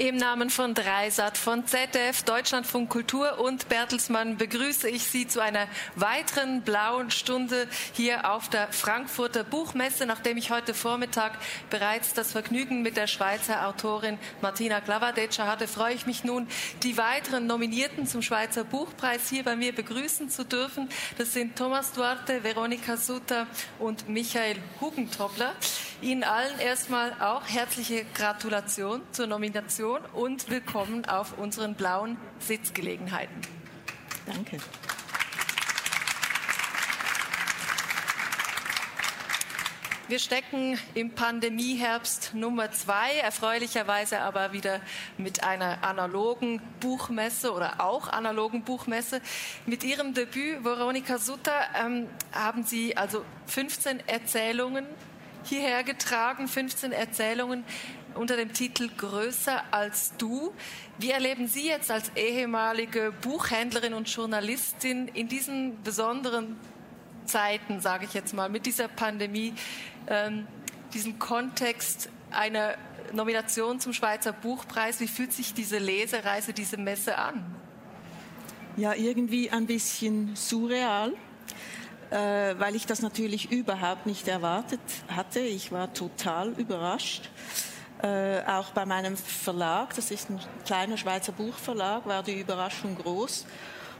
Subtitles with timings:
[0.00, 5.66] Im Namen von Dreisat, von ZDF, Deutschlandfunk Kultur und Bertelsmann begrüße ich Sie zu einer
[5.94, 10.06] weiteren blauen Stunde hier auf der Frankfurter Buchmesse.
[10.06, 11.32] Nachdem ich heute Vormittag
[11.68, 16.48] bereits das Vergnügen mit der Schweizer Autorin Martina Klavadetscher hatte, freue ich mich nun,
[16.82, 20.88] die weiteren Nominierten zum Schweizer Buchpreis hier bei mir begrüßen zu dürfen.
[21.18, 23.46] Das sind Thomas Duarte, Veronika Sutter
[23.78, 25.52] und Michael Hugentobler.
[26.00, 33.40] Ihnen allen erstmal auch herzliche Gratulation zur Nomination und willkommen auf unseren blauen Sitzgelegenheiten.
[34.26, 34.58] Danke.
[40.06, 44.80] Wir stecken im Pandemieherbst Nummer zwei, erfreulicherweise aber wieder
[45.18, 49.20] mit einer analogen Buchmesse oder auch analogen Buchmesse.
[49.66, 54.86] Mit Ihrem Debüt, Veronika Sutter, ähm, haben Sie also 15 Erzählungen
[55.44, 57.64] hierher getragen, 15 Erzählungen
[58.14, 60.52] unter dem Titel Größer als du.
[60.98, 66.56] Wie erleben Sie jetzt als ehemalige Buchhändlerin und Journalistin in diesen besonderen
[67.26, 69.54] Zeiten, sage ich jetzt mal, mit dieser Pandemie,
[70.06, 70.46] ähm,
[70.92, 72.74] diesen Kontext einer
[73.12, 75.00] Nomination zum Schweizer Buchpreis?
[75.00, 77.44] Wie fühlt sich diese Lesereise, diese Messe an?
[78.76, 81.12] Ja, irgendwie ein bisschen surreal
[82.10, 85.40] äh, weil ich das natürlich überhaupt nicht erwartet hatte.
[85.40, 87.30] Ich war total überrascht.
[88.02, 93.44] Äh, auch bei meinem Verlag, das ist ein kleiner Schweizer Buchverlag, war die Überraschung groß.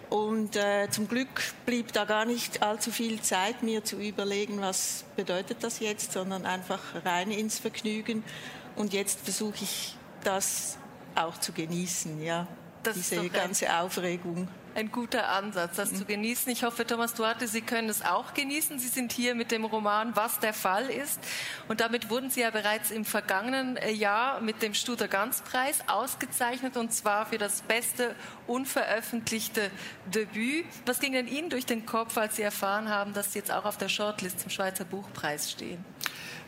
[0.08, 1.28] Und äh, zum Glück
[1.66, 6.46] blieb da gar nicht allzu viel Zeit, mir zu überlegen, was bedeutet das jetzt, sondern
[6.46, 8.24] einfach rein ins Vergnügen.
[8.74, 10.78] Und jetzt versuche ich das
[11.14, 12.46] auch zu genießen, ja.
[12.82, 16.50] Das diese ganze Aufregung ein guter Ansatz, das zu genießen.
[16.52, 18.78] Ich hoffe, Thomas Duarte, Sie können es auch genießen.
[18.78, 21.20] Sie sind hier mit dem Roman Was der Fall ist.
[21.68, 25.80] Und damit wurden Sie ja bereits im vergangenen äh, Jahr mit dem Studer Ganz Preis
[25.86, 28.14] ausgezeichnet und zwar für das beste
[28.46, 29.70] unveröffentlichte
[30.06, 30.66] Debüt.
[30.86, 33.64] Was ging denn Ihnen durch den Kopf, als Sie erfahren haben, dass Sie jetzt auch
[33.64, 35.84] auf der Shortlist zum Schweizer Buchpreis stehen?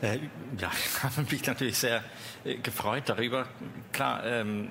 [0.01, 0.19] Äh,
[0.57, 2.03] ja, ich habe mich natürlich sehr
[2.43, 3.47] äh, gefreut darüber.
[3.91, 4.69] Klar, ähm,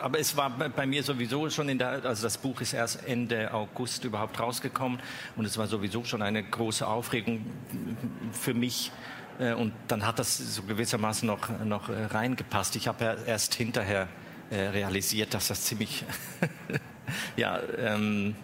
[0.00, 3.52] aber es war bei mir sowieso schon in der, also das Buch ist erst Ende
[3.52, 4.98] August überhaupt rausgekommen
[5.36, 7.46] und es war sowieso schon eine große Aufregung
[8.32, 8.92] für mich.
[9.38, 12.76] Äh, und dann hat das so gewissermaßen noch, noch äh, reingepasst.
[12.76, 14.08] Ich habe ja erst hinterher
[14.50, 16.04] äh, realisiert, dass das ziemlich,
[17.36, 18.34] ja, ähm,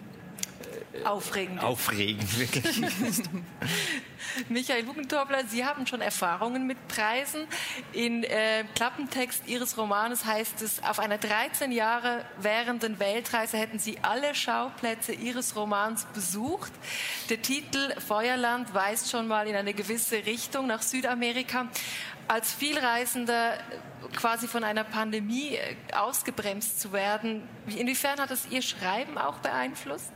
[1.03, 2.81] aufregend, aufregend wirklich.
[4.49, 7.47] Michael Hugentobler, Sie haben schon Erfahrungen mit Preisen.
[7.93, 13.97] In äh, Klappentext Ihres Romanes heißt es, auf einer 13 Jahre währenden Weltreise hätten Sie
[14.01, 16.71] alle Schauplätze Ihres Romans besucht.
[17.29, 21.67] Der Titel Feuerland weist schon mal in eine gewisse Richtung nach Südamerika.
[22.27, 23.59] Als Vielreisender
[24.15, 30.11] quasi von einer Pandemie äh, ausgebremst zu werden, inwiefern hat das Ihr Schreiben auch beeinflusst?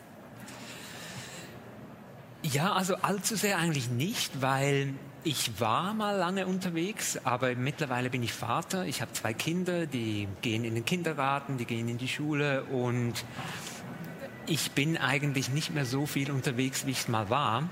[2.52, 4.94] Ja, also allzu sehr eigentlich nicht, weil
[5.24, 8.86] ich war mal lange unterwegs, aber mittlerweile bin ich Vater.
[8.86, 13.14] Ich habe zwei Kinder, die gehen in den Kindergarten, die gehen in die Schule und
[14.48, 17.70] ich bin eigentlich nicht mehr so viel unterwegs, wie ich es mal war.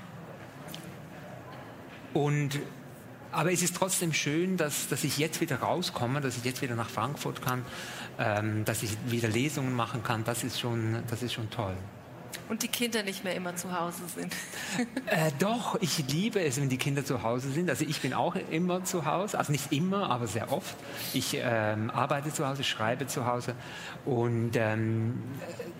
[2.12, 2.60] Und
[3.32, 6.74] aber es ist trotzdem schön, dass, dass ich jetzt wieder rauskomme, dass ich jetzt wieder
[6.74, 7.64] nach Frankfurt kann,
[8.18, 10.24] ähm, dass ich wieder Lesungen machen kann.
[10.24, 11.76] Das ist schon, das ist schon toll.
[12.48, 14.34] Und die Kinder nicht mehr immer zu Hause sind.
[15.06, 17.70] Äh, doch, ich liebe es, wenn die Kinder zu Hause sind.
[17.70, 20.76] Also ich bin auch immer zu Hause, also nicht immer, aber sehr oft.
[21.14, 23.54] Ich ähm, arbeite zu Hause, schreibe zu Hause
[24.04, 25.22] und ähm,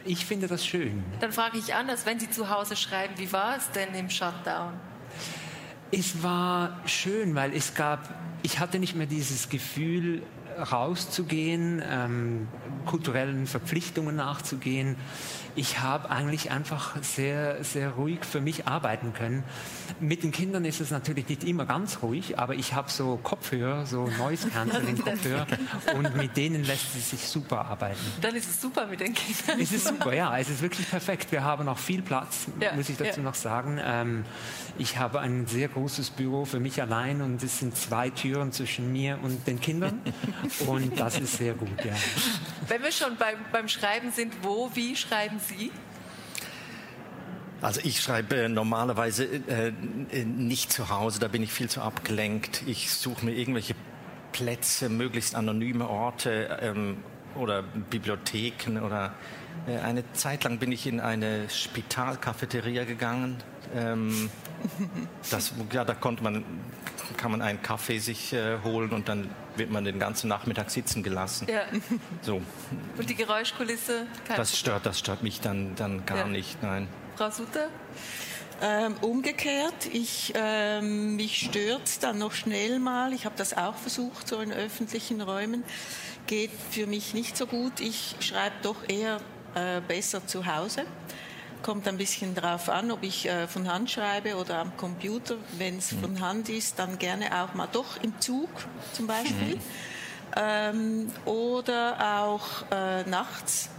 [0.06, 1.04] ich finde das schön.
[1.20, 4.72] Dann frage ich anders, wenn Sie zu Hause schreiben, wie war es denn im Shutdown?
[5.90, 10.22] Es war schön, weil es gab, ich hatte nicht mehr dieses Gefühl,
[10.58, 12.48] rauszugehen, ähm,
[12.84, 14.96] kulturellen Verpflichtungen nachzugehen
[15.58, 19.42] ich habe eigentlich einfach sehr, sehr ruhig für mich arbeiten können.
[19.98, 23.84] Mit den Kindern ist es natürlich nicht immer ganz ruhig, aber ich habe so Kopfhörer,
[23.84, 25.47] so Noise Cancelling Kopfhörer
[25.97, 27.98] und mit denen lässt es sich super arbeiten.
[28.21, 29.60] Dann ist es super mit den Kindern.
[29.60, 31.33] Es ist super, ja, es ist wirklich perfekt.
[31.33, 33.24] Wir haben noch viel Platz, ja, muss ich dazu ja.
[33.24, 33.80] noch sagen.
[33.83, 34.24] Ähm,
[34.78, 38.92] ich habe ein sehr großes Büro für mich allein und es sind zwei Türen zwischen
[38.92, 40.00] mir und den Kindern
[40.68, 41.94] und das ist sehr gut, ja.
[42.68, 45.47] Wenn wir schon beim, beim Schreiben sind, wo, wie schreiben Sie?
[45.48, 45.71] Sie?
[47.60, 49.72] Also ich schreibe normalerweise äh,
[50.24, 52.62] nicht zu Hause, da bin ich viel zu abgelenkt.
[52.66, 53.74] Ich suche mir irgendwelche
[54.30, 56.98] Plätze, möglichst anonyme Orte ähm,
[57.34, 59.12] oder Bibliotheken oder
[59.66, 63.39] äh, eine Zeit lang bin ich in eine Spitalcafeteria gegangen.
[63.74, 64.30] Ähm,
[65.30, 66.45] das, ja, da konnte man,
[67.16, 71.03] kann man einen Kaffee sich äh, holen und dann wird man den ganzen Nachmittag sitzen
[71.03, 71.47] gelassen.
[71.51, 71.63] Ja.
[72.22, 72.41] So.
[72.97, 74.07] Und die Geräuschkulisse?
[74.37, 76.27] das stört, das stört mich dann, dann gar ja.
[76.27, 76.89] nicht, nein.
[77.16, 77.69] Frau Sutter?
[78.60, 84.27] Ähm, umgekehrt, ich, ähm, mich stört dann noch schnell mal, ich habe das auch versucht,
[84.27, 85.63] so in öffentlichen Räumen,
[86.27, 87.81] geht für mich nicht so gut.
[87.81, 89.21] Ich schreibe doch eher
[89.55, 90.84] äh, besser zu Hause.
[91.63, 95.37] Kommt ein bisschen darauf an, ob ich äh, von Hand schreibe oder am Computer.
[95.57, 96.01] Wenn es mhm.
[96.01, 98.49] von Hand ist, dann gerne auch mal doch im Zug
[98.93, 99.57] zum Beispiel.
[99.57, 99.60] Mhm.
[100.37, 103.71] Ähm, oder auch äh, nachts.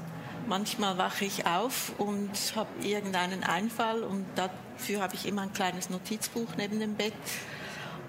[0.47, 5.89] Manchmal wache ich auf und habe irgendeinen Einfall und dafür habe ich immer ein kleines
[5.89, 7.13] Notizbuch neben dem Bett.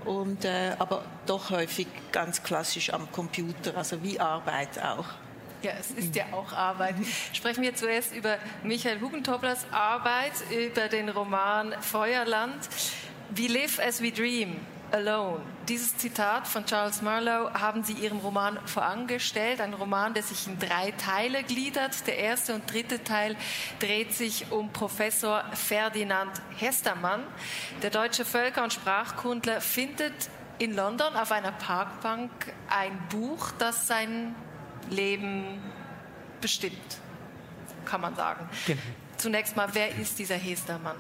[0.05, 5.05] Und, äh, aber doch häufig ganz klassisch am Computer, also wie Arbeit auch.
[5.63, 6.95] Ja, es ist ja auch Arbeit.
[7.35, 12.69] Sprechen wir zuerst über Michael Hugentoblers Arbeit, über den Roman Feuerland.
[13.31, 14.57] We live as we dream.
[14.93, 15.41] Alone.
[15.69, 19.61] Dieses Zitat von Charles Marlowe haben Sie Ihrem Roman vorangestellt.
[19.61, 22.07] Ein Roman, der sich in drei Teile gliedert.
[22.07, 23.37] Der erste und dritte Teil
[23.79, 27.23] dreht sich um Professor Ferdinand Hestermann.
[27.83, 30.15] Der deutsche Völker- und Sprachkundler findet
[30.59, 32.31] in London auf einer Parkbank
[32.69, 34.35] ein Buch, das sein
[34.89, 35.45] Leben
[36.41, 36.99] bestimmt,
[37.85, 38.49] kann man sagen.
[38.67, 38.81] Genau.
[39.17, 40.97] Zunächst mal, wer ist dieser Hestermann?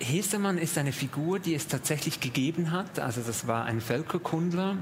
[0.00, 2.98] Hestermann ist eine Figur, die es tatsächlich gegeben hat.
[2.98, 4.76] Also das war ein Völkerkundler,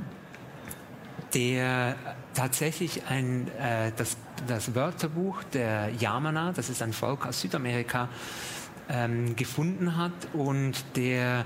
[1.34, 1.96] der
[2.34, 4.16] tatsächlich ein, äh, das,
[4.46, 8.08] das Wörterbuch der Yamana, das ist ein Volk aus Südamerika,
[8.88, 11.44] ähm, gefunden hat und der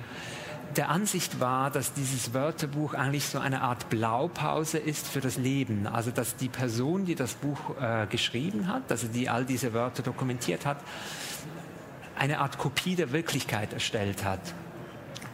[0.77, 5.87] der Ansicht war, dass dieses Wörterbuch eigentlich so eine Art Blaupause ist für das Leben.
[5.87, 10.03] Also dass die Person, die das Buch äh, geschrieben hat, also die all diese Wörter
[10.03, 10.79] dokumentiert hat,
[12.19, 14.41] eine Art Kopie der Wirklichkeit erstellt hat.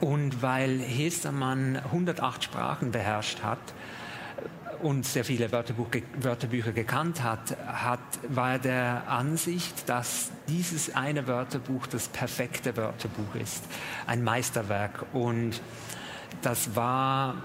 [0.01, 3.59] Und weil Hestermann 108 Sprachen beherrscht hat,
[4.83, 5.89] und sehr viele Wörterbuch,
[6.21, 13.35] Wörterbücher gekannt hat, hat, war er der Ansicht, dass dieses eine Wörterbuch das perfekte Wörterbuch
[13.35, 13.65] ist,
[14.07, 15.07] ein Meisterwerk.
[15.13, 15.61] Und
[16.43, 17.43] das war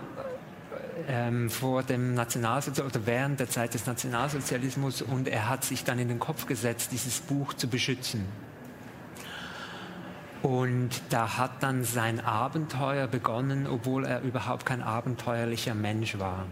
[1.07, 5.99] ähm, vor dem Nationalsozialismus oder während der Zeit des Nationalsozialismus und er hat sich dann
[5.99, 8.25] in den Kopf gesetzt, dieses Buch zu beschützen.
[10.43, 16.45] Und da hat dann sein Abenteuer begonnen, obwohl er überhaupt kein abenteuerlicher Mensch war.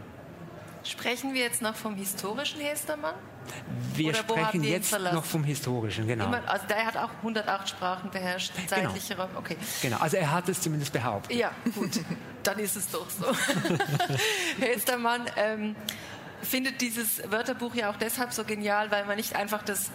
[0.84, 3.14] Sprechen wir jetzt noch vom historischen Hestermann?
[3.94, 6.26] Wir Oder sprechen jetzt noch vom historischen, genau.
[6.26, 8.68] Immer, also der hat auch 108 Sprachen beherrscht, genau.
[8.68, 9.30] zeitliche genau.
[9.36, 9.58] Okay.
[9.82, 11.38] Genau, also er hat es zumindest behauptet.
[11.38, 12.00] Ja, gut,
[12.44, 13.28] dann ist es doch so.
[14.60, 15.76] Hestermann ähm,
[16.42, 19.92] findet dieses Wörterbuch ja auch deshalb so genial, weil man nicht einfach das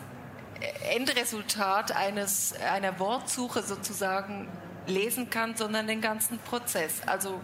[0.94, 4.48] Endresultat eines, einer Wortsuche sozusagen
[4.86, 7.00] lesen kann, sondern den ganzen Prozess.
[7.06, 7.40] Also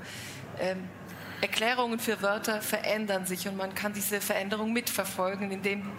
[0.60, 0.88] ähm,
[1.42, 5.90] Erklärungen für Wörter verändern sich und man kann diese Veränderung mitverfolgen, indem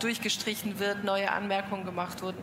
[0.00, 2.42] durchgestrichen wird, neue Anmerkungen gemacht wurden,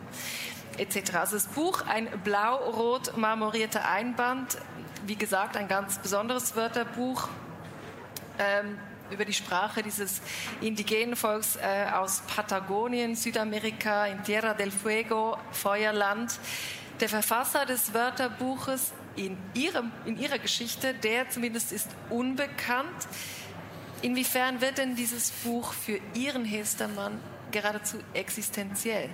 [0.78, 1.16] etc.
[1.16, 4.58] Also das Buch, ein blau-rot marmorierter Einband,
[5.06, 7.28] wie gesagt, ein ganz besonderes Wörterbuch.
[8.40, 8.78] Ähm,
[9.10, 10.22] über die Sprache dieses
[10.62, 16.38] indigenen Volks äh, aus Patagonien, Südamerika, in Tierra del Fuego, Feuerland.
[17.00, 23.07] Der Verfasser des Wörterbuches in, ihrem, in ihrer Geschichte, der zumindest ist unbekannt.
[24.02, 27.19] Inwiefern wird denn dieses Buch für Ihren Hestermann
[27.52, 29.09] geradezu existenziell?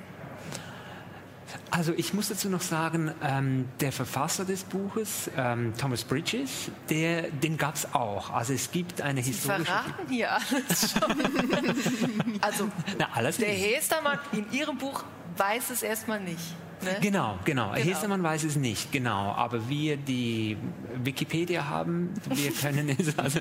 [1.71, 7.29] Also ich muss dazu noch sagen, ähm, der Verfasser des Buches, ähm, Thomas Bridges, der,
[7.29, 8.31] den gab es auch.
[8.31, 9.65] Also es gibt eine Sie historische...
[9.65, 12.39] verraten hier alles schon.
[12.41, 15.03] also Na, alles der Hestermann in Ihrem Buch
[15.37, 16.55] weiß es erstmal nicht.
[16.81, 16.97] Ne?
[17.01, 17.71] Genau, genau.
[17.71, 17.75] genau.
[17.75, 19.31] Hestermann weiß es nicht, genau.
[19.33, 20.57] Aber wir, die
[21.03, 23.39] Wikipedia haben, wir können es also.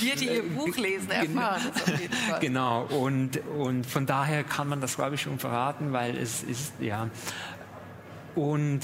[0.00, 2.40] wir, die ihr Buch lesen, erfahren es auf jeden Fall.
[2.40, 2.82] Genau.
[2.84, 7.08] Und, und von daher kann man das, glaube ich, schon verraten, weil es ist, ja.
[8.34, 8.80] Und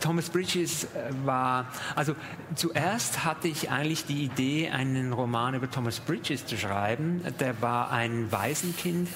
[0.00, 0.88] Thomas Bridges äh,
[1.24, 2.14] war, also
[2.54, 7.22] zuerst hatte ich eigentlich die Idee, einen Roman über Thomas Bridges zu schreiben.
[7.40, 9.08] Der war ein Waisenkind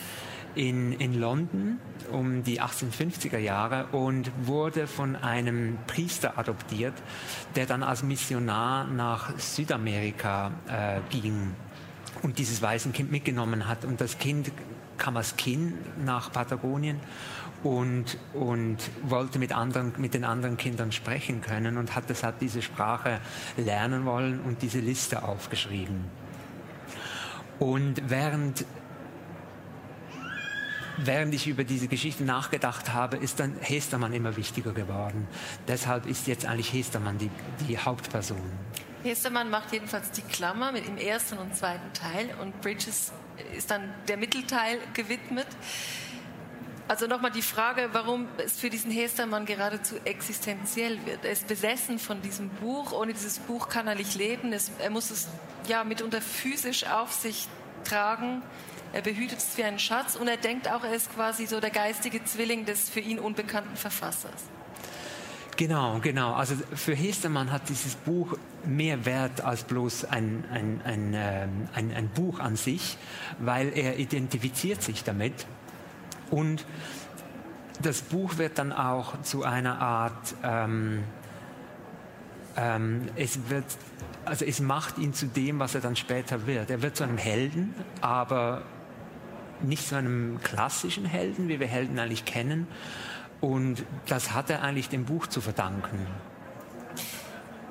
[0.55, 1.79] in, in London
[2.11, 6.95] um die 1850er Jahre und wurde von einem Priester adoptiert,
[7.55, 11.55] der dann als Missionar nach Südamerika äh, ging
[12.23, 13.85] und dieses Waisenkind mitgenommen hat.
[13.85, 14.51] Und das Kind
[14.99, 17.01] kam als Kind nach Patagonien
[17.63, 22.63] und, und wollte mit, anderen, mit den anderen Kindern sprechen können und hat deshalb diese
[22.63, 23.21] Sprache
[23.57, 26.05] lernen wollen und diese Liste aufgeschrieben.
[27.59, 28.65] Und während
[31.05, 35.27] während ich über diese Geschichte nachgedacht habe, ist dann Hestermann immer wichtiger geworden.
[35.69, 37.31] Deshalb ist jetzt eigentlich Hestermann die,
[37.69, 38.41] die Hauptperson.
[39.03, 43.13] Hestermann macht jedenfalls die Klammer mit im ersten und zweiten Teil und Bridges
[43.57, 45.47] ist dann der Mittelteil gewidmet.
[46.89, 51.25] Also nochmal die Frage, warum es für diesen Hestermann geradezu existenziell wird.
[51.25, 52.93] Er ist besessen von diesem Buch.
[52.93, 54.53] Ohne dieses Buch kann er nicht leben.
[54.53, 55.29] Es, er muss es
[55.69, 57.47] ja mitunter physisch auf sich
[57.85, 58.43] tragen.
[58.93, 61.71] Er behütet es wie einen Schatz und er denkt auch, er ist quasi so der
[61.71, 64.43] geistige Zwilling des für ihn unbekannten Verfassers.
[65.57, 66.33] Genau, genau.
[66.33, 71.95] Also für Hestermann hat dieses Buch mehr Wert als bloß ein, ein, ein, ähm, ein,
[71.95, 72.97] ein Buch an sich,
[73.39, 75.47] weil er identifiziert sich damit
[76.31, 76.65] und
[77.83, 81.03] das Buch wird dann auch zu einer Art, ähm,
[82.57, 83.65] ähm, es wird,
[84.25, 86.71] also es macht ihn zu dem, was er dann später wird.
[86.71, 88.63] Er wird zu einem Helden, aber
[89.63, 92.67] nicht zu einem klassischen Helden, wie wir Helden eigentlich kennen.
[93.41, 96.07] Und das hat er eigentlich dem Buch zu verdanken.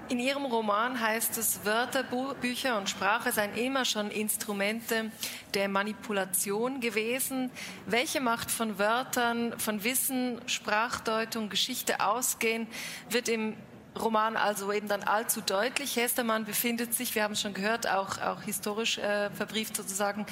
[0.10, 5.12] In Ihrem Roman heißt es, Wörterbücher und Sprache seien immer schon Instrumente
[5.54, 7.52] der Manipulation gewesen.
[7.86, 12.66] Welche Macht von Wörtern, von Wissen, Sprachdeutung, Geschichte ausgehen,
[13.12, 13.56] wird im
[14.02, 15.96] Roman also eben dann allzu deutlich.
[15.96, 20.26] Hestermann befindet sich, wir haben es schon gehört, auch, auch historisch äh, verbrieft sozusagen,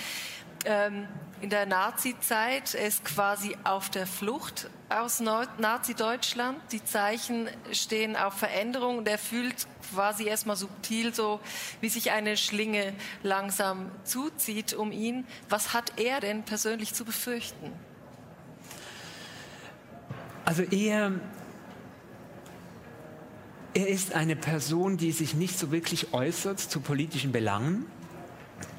[0.68, 1.08] ähm,
[1.42, 2.76] in der Nazi-Zeit.
[2.76, 6.60] Er ist quasi auf der Flucht aus Nazi-Deutschland.
[6.72, 11.40] Die Zeichen stehen auf Veränderung und er fühlt quasi erstmal subtil so,
[11.82, 12.94] wie sich eine Schlinge
[13.24, 15.26] langsam zuzieht um ihn.
[15.50, 17.72] Was hat er denn persönlich zu befürchten?
[20.46, 21.12] Also er,
[23.74, 27.86] er ist eine Person, die sich nicht so wirklich äußert zu politischen Belangen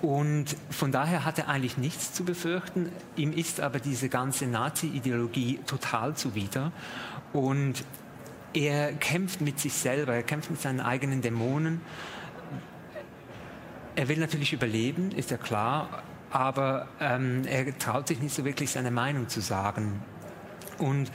[0.01, 2.93] und von daher hat er eigentlich nichts zu befürchten.
[3.17, 6.73] Ihm ist aber diese ganze Nazi-Ideologie total zuwider.
[7.33, 7.85] Und
[8.55, 11.81] er kämpft mit sich selber, er kämpft mit seinen eigenen Dämonen.
[13.97, 18.71] Er will natürlich überleben, ist ja klar, aber ähm, er traut sich nicht so wirklich
[18.71, 20.01] seine Meinung zu sagen.
[20.79, 21.11] Und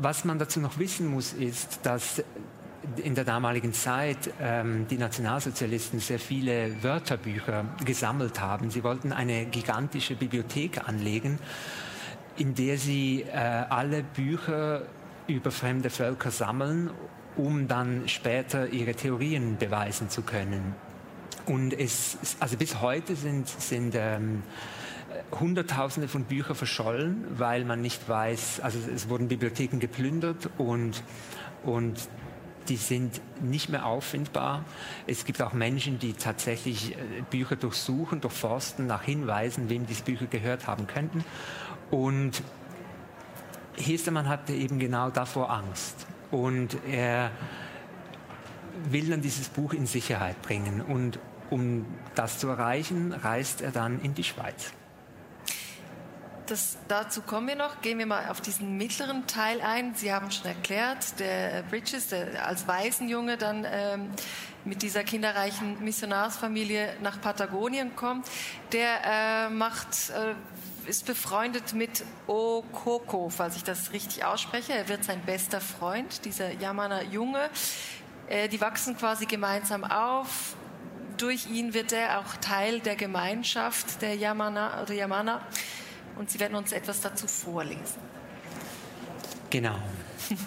[0.00, 2.24] was man dazu noch wissen muss, ist, dass
[3.02, 8.70] in der damaligen Zeit ähm, die Nationalsozialisten sehr viele Wörterbücher gesammelt haben.
[8.70, 11.38] Sie wollten eine gigantische Bibliothek anlegen,
[12.36, 14.82] in der sie äh, alle Bücher
[15.26, 16.90] über fremde Völker sammeln,
[17.36, 20.74] um dann später ihre Theorien beweisen zu können.
[21.46, 24.42] Und es, also bis heute sind, sind ähm,
[25.38, 31.02] Hunderttausende von Büchern verschollen, weil man nicht weiß, also es wurden Bibliotheken geplündert und,
[31.64, 32.08] und
[32.68, 34.64] die sind nicht mehr auffindbar.
[35.06, 36.96] Es gibt auch Menschen, die tatsächlich äh,
[37.30, 41.24] Bücher durchsuchen, durchforsten, nach Hinweisen, wem diese Bücher gehört haben könnten.
[41.90, 42.42] Und
[43.76, 46.06] Hestermann hatte eben genau davor Angst.
[46.30, 47.30] Und er
[48.90, 50.80] will dann dieses Buch in Sicherheit bringen.
[50.80, 51.18] Und
[51.50, 54.72] um das zu erreichen, reist er dann in die Schweiz.
[56.46, 57.80] Das, dazu kommen wir noch.
[57.80, 59.94] Gehen wir mal auf diesen mittleren Teil ein.
[59.94, 64.10] Sie haben schon erklärt, der Bridges, der als Waisenjunge dann ähm,
[64.66, 68.26] mit dieser kinderreichen Missionarsfamilie nach Patagonien kommt,
[68.72, 70.34] der äh, macht, äh,
[70.88, 74.74] ist befreundet mit Okoko, falls ich das richtig ausspreche.
[74.74, 77.48] Er wird sein bester Freund, dieser Yamana Junge.
[78.28, 80.56] Äh, die wachsen quasi gemeinsam auf.
[81.16, 85.40] Durch ihn wird er auch Teil der Gemeinschaft der Yamana oder Yamana
[86.16, 88.00] und Sie werden uns etwas dazu vorlesen.
[89.50, 89.76] Genau.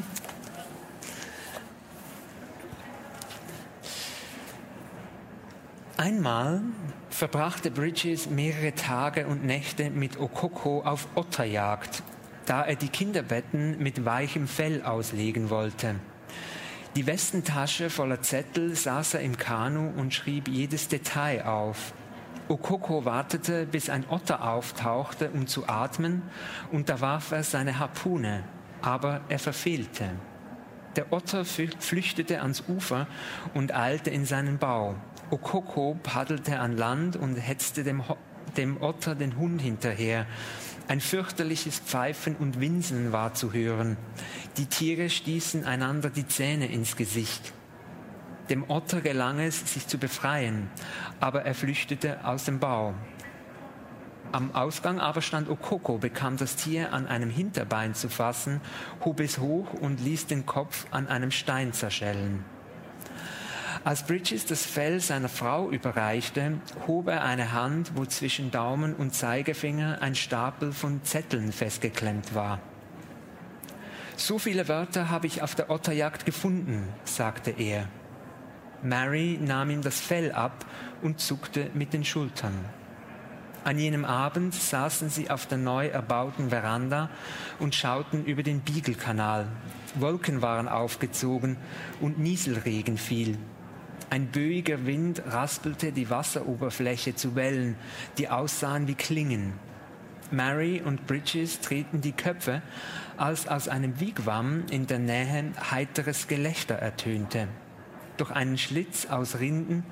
[5.98, 6.62] Einmal
[7.10, 12.04] verbrachte Bridges mehrere Tage und Nächte mit Okoko auf Otterjagd,
[12.46, 15.96] da er die Kinderbetten mit weichem Fell auslegen wollte.
[16.96, 21.94] Die Westentasche voller Zettel saß er im Kanu und schrieb jedes Detail auf.
[22.50, 26.22] Okoko wartete, bis ein Otter auftauchte, um zu atmen,
[26.72, 28.44] und da warf er seine Harpune,
[28.82, 30.10] aber er verfehlte.
[30.96, 33.08] Der Otter flüchtete ans Ufer
[33.54, 34.96] und eilte in seinen Bau.
[35.30, 38.02] Okoko paddelte an Land und hetzte dem,
[38.56, 40.26] dem Otter den Hund hinterher.
[40.88, 43.98] Ein fürchterliches Pfeifen und Winseln war zu hören.
[44.56, 47.54] Die Tiere stießen einander die Zähne ins Gesicht.
[48.50, 50.70] Dem Otter gelang es, sich zu befreien,
[51.20, 52.94] aber er flüchtete aus dem Bau.
[54.32, 58.62] Am Ausgang aber stand Okoko, bekam das Tier an einem Hinterbein zu fassen,
[59.04, 62.44] hob es hoch und ließ den Kopf an einem Stein zerschellen.
[63.84, 69.14] Als Bridges das Fell seiner Frau überreichte, hob er eine Hand, wo zwischen Daumen und
[69.14, 72.60] Zeigefinger ein Stapel von Zetteln festgeklemmt war.
[74.18, 77.88] So viele Wörter habe ich auf der Otterjagd gefunden, sagte er.
[78.84, 80.66] Mary nahm ihm das Fell ab
[81.02, 82.54] und zuckte mit den Schultern.
[83.64, 87.10] An jenem Abend saßen sie auf der neu erbauten Veranda
[87.60, 89.48] und schauten über den Biegelkanal.
[89.96, 91.58] Wolken waren aufgezogen
[92.00, 93.38] und Nieselregen fiel.
[94.10, 97.76] Ein böiger Wind raspelte die Wasseroberfläche zu Wellen,
[98.18, 99.54] die aussahen wie Klingen.
[100.32, 102.62] Mary und Bridges drehten die Köpfe,
[103.18, 107.50] als aus einem Wigwam in der Nähe heiteres Gelächter ertönte.
[108.18, 109.84] Durch einen Schlitz aus Rinden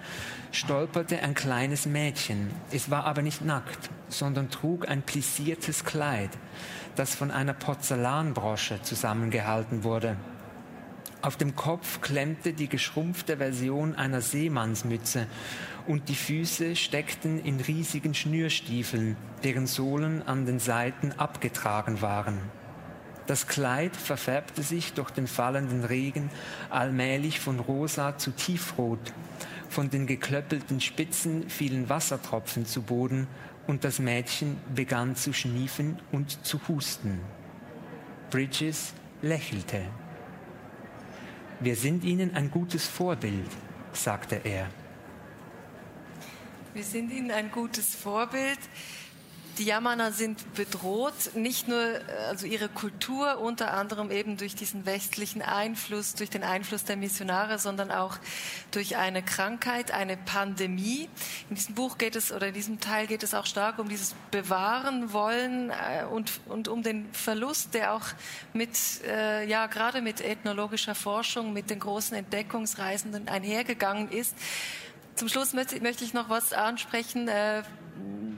[0.52, 2.50] stolperte ein kleines Mädchen.
[2.72, 6.32] Es war aber nicht nackt, sondern trug ein plissiertes Kleid,
[6.96, 10.18] das von einer Porzellanbrosche zusammengehalten wurde.
[11.22, 15.28] Auf dem Kopf klemmte die geschrumpfte Version einer Seemannsmütze
[15.88, 22.40] und die Füße steckten in riesigen Schnürstiefeln, deren Sohlen an den Seiten abgetragen waren.
[23.28, 26.30] Das Kleid verfärbte sich durch den fallenden Regen
[26.70, 29.14] allmählich von rosa zu tiefrot.
[29.68, 33.28] Von den geklöppelten Spitzen fielen Wassertropfen zu Boden
[33.68, 37.20] und das Mädchen begann zu schniefen und zu husten.
[38.30, 39.82] Bridges lächelte.
[41.60, 43.50] Wir sind Ihnen ein gutes Vorbild,
[43.94, 44.68] sagte er.
[46.74, 48.60] Wir sind Ihnen ein gutes Vorbild.
[49.58, 54.86] Die Yamaner sind bedroht, nicht nur äh, also ihre Kultur, unter anderem eben durch diesen
[54.86, 58.18] westlichen Einfluss, durch den Einfluss der Missionare, sondern auch
[58.72, 61.08] durch eine Krankheit, eine Pandemie.
[61.50, 64.14] In diesem Buch geht es oder in diesem Teil geht es auch stark um dieses
[64.30, 68.08] Bewahren wollen äh, und, und um den Verlust, der auch
[68.52, 74.36] mit, äh, ja, gerade mit ethnologischer Forschung, mit den großen Entdeckungsreisenden einhergegangen ist.
[75.16, 77.30] Zum Schluss möchte, möchte ich noch was ansprechen.
[77.30, 77.64] Äh,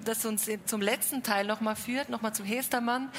[0.08, 3.10] das uns zum letzten Teil nochmal führt, nochmal zu Hestermann.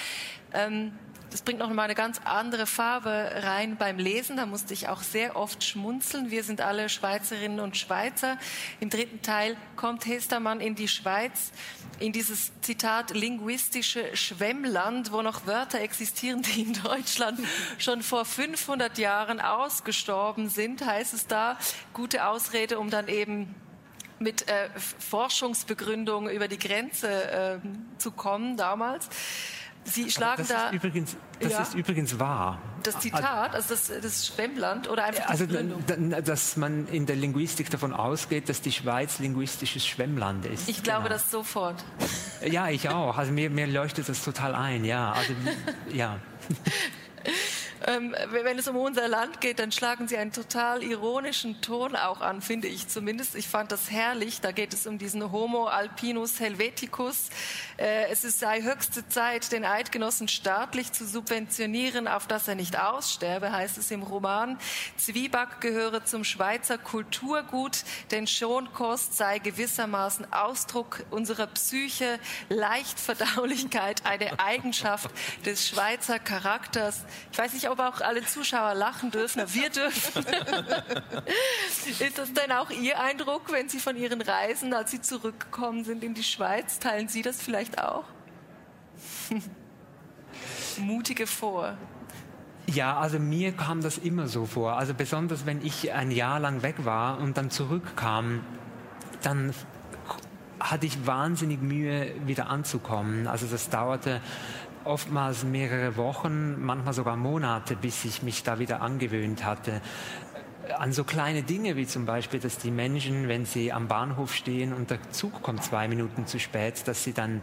[0.53, 0.93] Ähm,
[1.31, 4.39] das bringt noch mal eine ganz andere Farbe rein beim Lesen.
[4.39, 6.31] Da musste ich auch sehr oft schmunzeln.
[6.31, 8.39] Wir sind alle Schweizerinnen und Schweizer.
[8.81, 11.53] Im dritten Teil kommt Hestermann in die Schweiz,
[11.99, 17.39] in dieses Zitat linguistische Schwemmland, wo noch Wörter existieren, die in Deutschland
[17.77, 21.59] schon vor 500 Jahren ausgestorben sind, heißt es da.
[21.93, 23.55] Gute Ausrede, um dann eben
[24.19, 27.59] mit äh, Forschungsbegründung über die Grenze äh,
[27.99, 29.09] zu kommen damals.
[29.85, 30.69] Sie schlagen das da.
[30.69, 32.61] Ist übrigens, das ja, ist übrigens wahr.
[32.83, 37.93] Das Zitat, also das, das Schwemmland oder einfach also, dass man in der Linguistik davon
[37.93, 40.69] ausgeht, dass die Schweiz linguistisches Schwemmland ist.
[40.69, 41.15] Ich glaube genau.
[41.15, 41.85] das sofort.
[42.45, 43.17] Ja, ich auch.
[43.17, 44.85] Also mir, mir leuchtet das total ein.
[44.85, 45.33] Ja, also
[45.93, 46.19] ja.
[47.87, 52.21] Ähm, wenn es um unser Land geht, dann schlagen Sie einen total ironischen Ton auch
[52.21, 53.35] an, finde ich zumindest.
[53.37, 54.41] Ich fand das herrlich.
[54.41, 57.31] Da geht es um diesen Homo alpinus helveticus.
[57.79, 63.53] Äh, es sei höchste Zeit, den Eidgenossen staatlich zu subventionieren, auf dass er nicht aussterbe,
[63.53, 64.59] heißt es im Roman.
[64.97, 75.11] Zwieback gehöre zum Schweizer Kulturgut, denn Schonkost sei gewissermaßen Ausdruck unserer Psyche, Leichtverdaulichkeit, eine Eigenschaft
[75.47, 77.05] des Schweizer Charakters.
[77.31, 79.43] Ich weiß nicht, ob auch alle Zuschauer lachen dürfen.
[79.55, 80.27] Wir dürfen.
[82.01, 86.03] Ist das denn auch Ihr Eindruck, wenn Sie von Ihren Reisen, als Sie zurückgekommen sind
[86.03, 88.05] in die Schweiz, teilen Sie das vielleicht auch?
[90.79, 91.77] Mutige vor.
[92.67, 94.77] Ja, also mir kam das immer so vor.
[94.77, 98.41] Also besonders wenn ich ein Jahr lang weg war und dann zurückkam,
[99.23, 99.55] dann
[100.61, 103.27] hatte ich wahnsinnig Mühe, wieder anzukommen.
[103.27, 104.21] Also das dauerte
[104.85, 109.81] oftmals mehrere Wochen, manchmal sogar Monate, bis ich mich da wieder angewöhnt hatte
[110.77, 114.73] an so kleine Dinge wie zum Beispiel, dass die Menschen, wenn sie am Bahnhof stehen
[114.73, 117.41] und der Zug kommt zwei Minuten zu spät, dass sie dann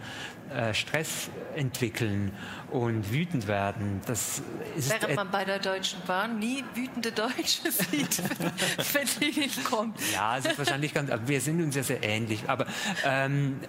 [0.53, 2.31] äh, Stress entwickeln
[2.71, 4.01] und wütend werden.
[4.05, 4.41] Das
[4.75, 8.21] ist Während man bei der Deutschen Bahn nie wütende Deutsche sieht,
[8.93, 9.99] wenn sie nicht kommt.
[10.13, 12.43] Ja, es ist wahrscheinlich ganz, wir sind uns ja sehr ähnlich.
[12.47, 12.65] Aber,
[13.05, 13.59] ähm,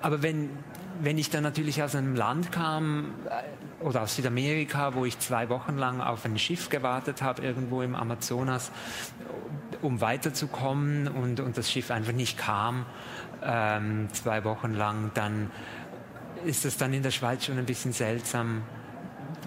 [0.00, 0.50] aber wenn
[1.00, 3.42] wenn ich dann natürlich aus einem Land kam äh,
[3.80, 7.94] oder aus Südamerika, wo ich zwei Wochen lang auf ein Schiff gewartet habe, irgendwo im
[7.94, 8.70] Amazonas,
[9.82, 12.86] um weiterzukommen und, und das Schiff einfach nicht kam,
[13.42, 15.50] ähm, zwei Wochen lang, dann
[16.44, 18.62] ist das dann in der Schweiz schon ein bisschen seltsam,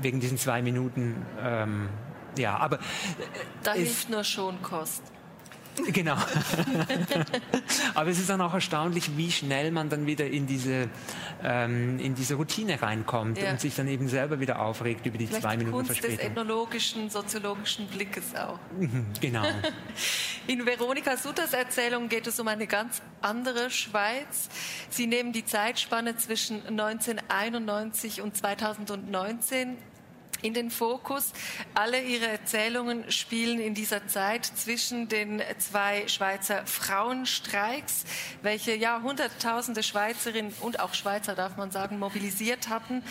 [0.01, 1.25] wegen diesen zwei Minuten.
[1.41, 1.89] Ähm,
[2.37, 2.77] ja, aber.
[2.77, 2.81] Äh,
[3.63, 5.03] da hilft nur Schonkost.
[5.87, 6.15] Genau.
[7.95, 10.89] Aber es ist dann auch erstaunlich, wie schnell man dann wieder in diese,
[11.43, 13.51] ähm, in diese Routine reinkommt ja.
[13.51, 16.17] und sich dann eben selber wieder aufregt über die Vielleicht zwei Minuten Kunst Verspätung.
[16.17, 18.59] des ethnologischen, soziologischen Blickes auch.
[18.77, 19.43] Mhm, genau.
[20.47, 24.49] In Veronika Sutters Erzählung geht es um eine ganz andere Schweiz.
[24.89, 29.77] Sie nehmen die Zeitspanne zwischen 1991 und 2019
[30.41, 31.31] in den Fokus.
[31.73, 38.05] Alle ihre Erzählungen spielen in dieser Zeit zwischen den zwei Schweizer Frauenstreiks,
[38.41, 43.03] welche ja Hunderttausende Schweizerinnen und auch Schweizer, darf man sagen, mobilisiert hatten.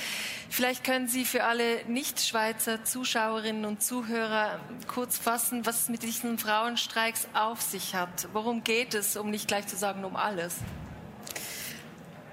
[0.50, 6.38] Vielleicht können Sie für alle Nicht-Schweizer Zuschauerinnen und Zuhörer kurz fassen, was es mit diesen
[6.38, 8.28] Frauenstreiks auf sich hat.
[8.32, 10.56] Worum geht es, um nicht gleich zu sagen, um alles?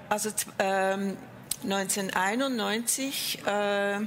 [0.08, 1.16] Also ähm,
[1.64, 4.00] 1991 äh,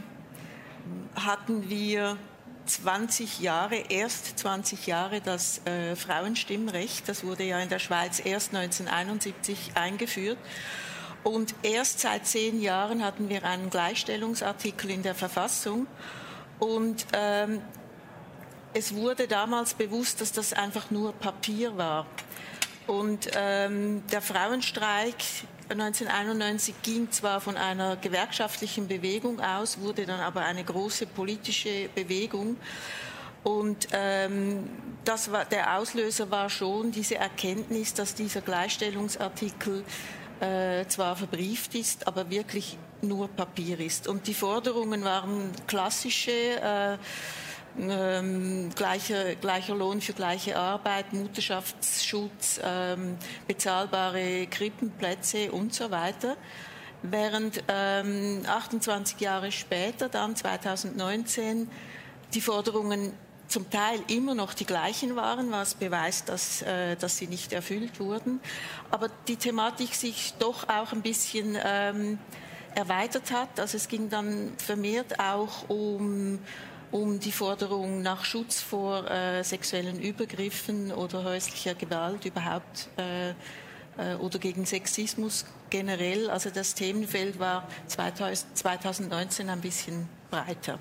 [1.16, 2.18] hatten wir
[2.66, 7.10] 20 Jahre, erst 20 Jahre das äh, Frauenstimmrecht.
[7.10, 10.38] Das wurde ja in der Schweiz erst 1971 eingeführt.
[11.24, 15.88] Und erst seit zehn Jahren hatten wir einen Gleichstellungsartikel in der Verfassung.
[16.60, 17.62] Und ähm,
[18.74, 22.06] es wurde damals bewusst, dass das einfach nur Papier war.
[22.88, 25.16] Und ähm, der Frauenstreik
[25.70, 32.58] 1991 ging zwar von einer gewerkschaftlichen Bewegung aus, wurde dann aber eine große politische Bewegung.
[33.44, 34.68] Und ähm,
[35.06, 39.84] das war, der Auslöser war schon diese Erkenntnis, dass dieser Gleichstellungsartikel
[40.40, 44.08] äh, zwar verbrieft ist, aber wirklich nur Papier ist.
[44.08, 46.32] Und die Forderungen waren klassische.
[46.32, 46.98] Äh,
[47.80, 56.36] ähm, gleicher, gleicher Lohn für gleiche Arbeit, Mutterschaftsschutz, ähm, bezahlbare Krippenplätze und so weiter.
[57.02, 61.70] Während ähm, 28 Jahre später, dann 2019,
[62.34, 63.14] die Forderungen
[63.48, 68.00] zum Teil immer noch die gleichen waren, was beweist, dass, äh, dass sie nicht erfüllt
[68.00, 68.40] wurden.
[68.92, 72.20] Aber die Thematik sich doch auch ein bisschen ähm,
[72.76, 73.60] erweitert hat.
[73.60, 76.40] Also es ging dann vermehrt auch um
[76.92, 84.16] um die Forderung nach Schutz vor äh, sexuellen Übergriffen oder häuslicher Gewalt überhaupt äh, äh,
[84.16, 86.30] oder gegen Sexismus generell.
[86.30, 90.80] Also das Themenfeld war 2019 ein bisschen breiter.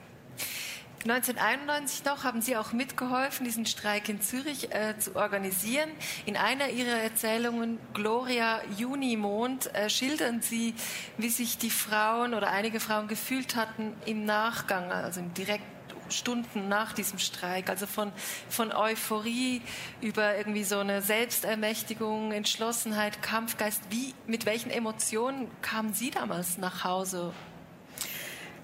[1.05, 5.89] 1991 noch haben Sie auch mitgeholfen, diesen Streik in Zürich äh, zu organisieren.
[6.27, 10.75] In einer Ihrer Erzählungen, Gloria Junimond, äh, schildern Sie,
[11.17, 15.78] wie sich die Frauen oder einige Frauen gefühlt hatten im Nachgang, also im direkten
[16.11, 17.71] Stunden nach diesem Streik.
[17.71, 18.13] Also von,
[18.49, 19.63] von Euphorie
[20.01, 23.83] über irgendwie so eine Selbstermächtigung, Entschlossenheit, Kampfgeist.
[23.91, 27.33] Wie, mit welchen Emotionen kamen Sie damals nach Hause?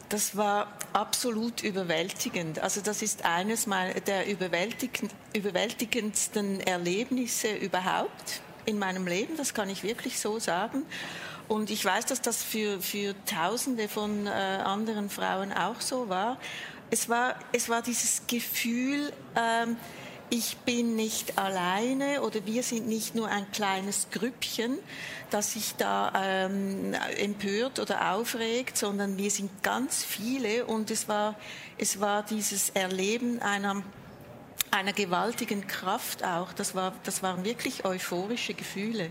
[0.09, 2.59] Das war absolut überwältigend.
[2.61, 3.67] Also das ist eines
[4.07, 9.37] der überwältigendsten Erlebnisse überhaupt in meinem Leben.
[9.37, 10.85] Das kann ich wirklich so sagen.
[11.49, 16.39] Und ich weiß, dass das für, für Tausende von äh, anderen Frauen auch so war
[16.91, 19.77] es war, es war dieses Gefühl, ähm,
[20.31, 24.79] ich bin nicht alleine oder wir sind nicht nur ein kleines Grüppchen,
[25.31, 31.37] das sich da ähm, empört oder aufregt, sondern wir sind ganz viele und es war,
[31.79, 33.83] es war dieses Erleben einer,
[34.71, 36.53] einer gewaltigen Kraft auch.
[36.53, 39.11] Das, war, das waren wirklich euphorische Gefühle.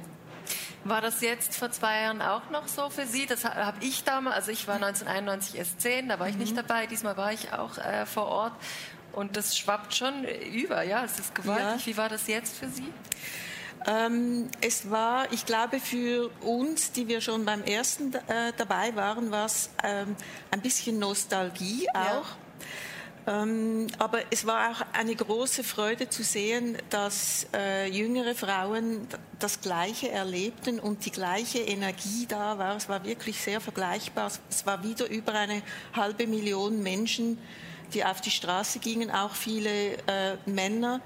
[0.84, 3.26] War das jetzt vor zwei Jahren auch noch so für Sie?
[3.26, 6.42] Das habe ich damals, also ich war 1991 S10, da war ich mhm.
[6.42, 8.54] nicht dabei, diesmal war ich auch äh, vor Ort
[9.14, 11.86] und das schwappt schon über, ja, es ist gewaltig.
[11.86, 11.94] Ja.
[11.94, 12.92] Wie war das jetzt für Sie?
[13.86, 19.32] Ähm, es war, ich glaube, für uns, die wir schon beim ersten äh, dabei waren,
[19.32, 20.16] war es ähm,
[20.52, 21.96] ein bisschen Nostalgie auch.
[21.96, 22.24] Ja.
[23.26, 29.08] Ähm, aber es war auch eine große Freude zu sehen, dass äh, jüngere Frauen
[29.40, 32.76] das Gleiche erlebten und die gleiche Energie da war.
[32.76, 34.30] Es war wirklich sehr vergleichbar.
[34.50, 35.62] Es war wieder über eine
[35.94, 37.38] halbe Million Menschen,
[37.94, 41.00] die auf die Straße gingen, auch viele äh, Männer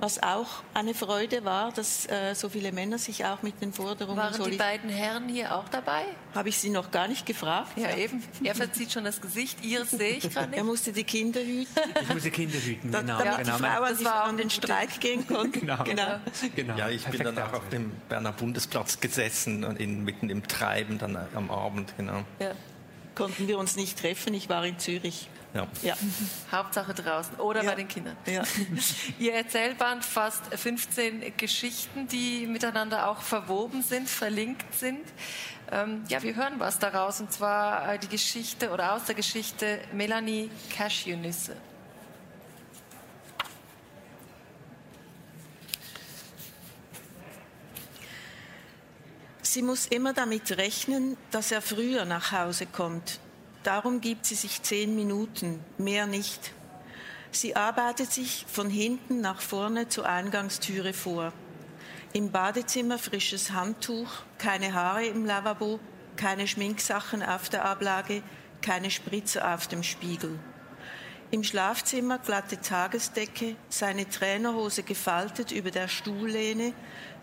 [0.00, 4.18] was auch eine Freude war, dass äh, so viele Männer sich auch mit den Forderungen
[4.18, 6.04] Waren die beiden Herren hier auch dabei?
[6.34, 7.76] Habe ich sie noch gar nicht gefragt.
[7.76, 8.22] Ja, eben.
[8.44, 9.64] Er verzieht schon das Gesicht.
[9.64, 10.58] Ihres sehe ich gerade nicht.
[10.58, 11.66] Er musste die Kinder hüten.
[12.00, 13.18] Ich musste Kinder hüten, genau.
[13.18, 13.56] Damit genau.
[13.56, 15.60] die Frau an, die, an den Streik gehen konnte.
[15.60, 15.82] genau.
[15.82, 16.20] genau.
[16.54, 16.76] genau.
[16.76, 20.98] Ja, ich Perfekt bin dann auch auf dem Berner Bundesplatz gesessen, in, mitten im Treiben
[20.98, 22.24] dann am Abend, genau.
[22.38, 22.52] Ja.
[23.14, 24.32] Konnten wir uns nicht treffen.
[24.34, 25.28] Ich war in Zürich.
[25.54, 25.66] Ja.
[25.82, 25.94] ja.
[26.52, 27.70] Hauptsache draußen oder ja.
[27.70, 28.16] bei den Kindern.
[28.26, 28.42] Ja.
[29.18, 35.04] Ihr Erzählband fasst 15 Geschichten, die miteinander auch verwoben sind, verlinkt sind.
[35.70, 39.80] Ähm, ja, wir hören was daraus und zwar äh, die Geschichte oder aus der Geschichte
[39.92, 41.56] Melanie Cashewnüsse.
[49.42, 53.18] Sie muss immer damit rechnen, dass er früher nach Hause kommt
[53.62, 56.52] Darum gibt sie sich zehn Minuten, mehr nicht.
[57.30, 61.32] Sie arbeitet sich von hinten nach vorne zur Eingangstüre vor.
[62.12, 65.78] Im Badezimmer frisches Handtuch, keine Haare im Lavabo,
[66.16, 68.22] keine Schminksachen auf der Ablage,
[68.62, 70.38] keine Spritzer auf dem Spiegel.
[71.30, 76.72] Im Schlafzimmer glatte Tagesdecke, seine Trainerhose gefaltet über der Stuhllehne,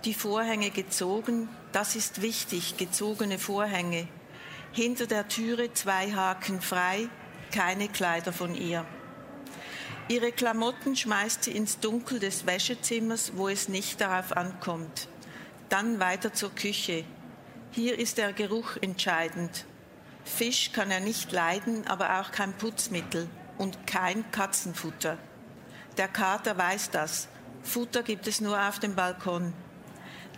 [0.04, 4.08] die Vorhänge gezogen, das ist wichtig, gezogene Vorhänge.
[4.76, 7.08] Hinter der Türe zwei Haken frei,
[7.54, 8.86] keine Kleider von ihr.
[10.10, 15.08] Ihre Klamotten schmeißt sie ins Dunkel des Wäschezimmers, wo es nicht darauf ankommt.
[15.70, 17.06] Dann weiter zur Küche.
[17.72, 19.66] Hier ist der Geruch entscheidend.
[20.26, 25.18] Fisch kann er nicht leiden, aber auch kein Putzmittel und kein Katzenfutter.
[25.96, 27.30] Der Kater weiß das.
[27.64, 29.54] Futter gibt es nur auf dem Balkon.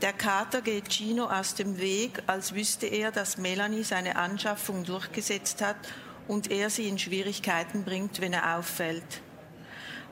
[0.02, 5.64] Der Kater geht Gino aus dem Weg, als wüsste er, dass Melanie seine Anschaffung durchgesetzt
[5.64, 5.78] hat
[6.28, 9.22] und er sie in Schwierigkeiten bringt, wenn er auffällt.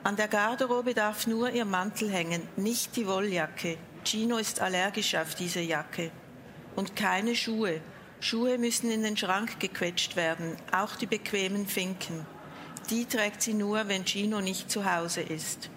[0.02, 3.78] An der Garderobe darf nur ihr Mantel hängen, nicht die Wolljacke.
[4.04, 6.10] Gino ist allergisch auf diese Jacke.
[6.74, 7.80] Und keine Schuhe.
[8.18, 12.26] Schuhe müssen in den Schrank gequetscht werden, auch die bequemen Finken.
[12.90, 15.70] Die trägt sie nur, wenn Gino nicht zu Hause ist.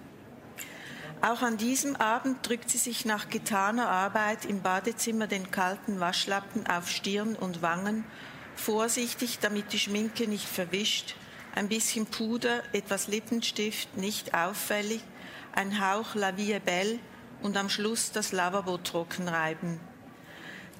[1.21, 6.65] Auch an diesem Abend drückt sie sich nach getaner Arbeit im Badezimmer den kalten Waschlappen
[6.65, 8.05] auf Stirn und Wangen,
[8.55, 11.15] vorsichtig, damit die Schminke nicht verwischt,
[11.55, 15.01] ein bisschen Puder, etwas Lippenstift, nicht auffällig,
[15.51, 16.99] ein Hauch La Vie Belle
[17.41, 19.81] und am Schluss das Lavabo trocken reiben.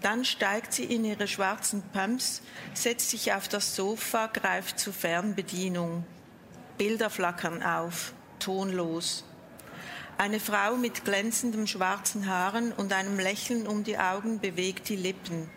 [0.02, 2.42] Dann steigt sie in ihre schwarzen Pumps,
[2.74, 6.06] setzt sich auf das Sofa, greift zur Fernbedienung.
[6.78, 9.26] Bilder flackern auf, tonlos.
[10.20, 15.50] Eine Frau mit glänzendem schwarzen Haaren und einem Lächeln um die Augen bewegt die Lippen.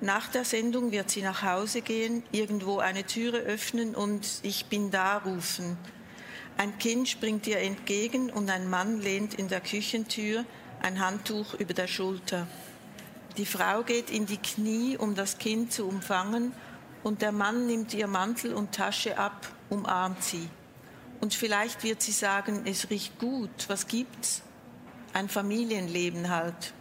[0.00, 4.92] Nach der Sendung wird sie nach Hause gehen, irgendwo eine Türe öffnen und Ich bin
[4.92, 5.76] da rufen.
[6.56, 10.44] Ein Kind springt ihr entgegen und ein Mann lehnt in der Küchentür,
[10.80, 12.46] ein Handtuch über der Schulter.
[13.38, 16.52] Die Frau geht in die Knie, um das Kind zu umfangen,
[17.02, 20.48] und der Mann nimmt ihr Mantel und Tasche ab, umarmt sie.
[21.20, 24.42] Und vielleicht wird sie sagen, es riecht gut, was gibt's?
[25.12, 26.72] Ein Familienleben halt.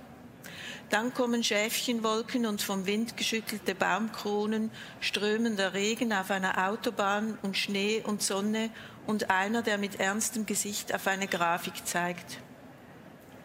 [0.89, 4.71] Dann kommen Schäfchenwolken und vom Wind geschüttelte Baumkronen,
[5.01, 8.71] strömender Regen auf einer Autobahn und Schnee und Sonne
[9.05, 12.39] und einer, der mit ernstem Gesicht auf eine Grafik zeigt.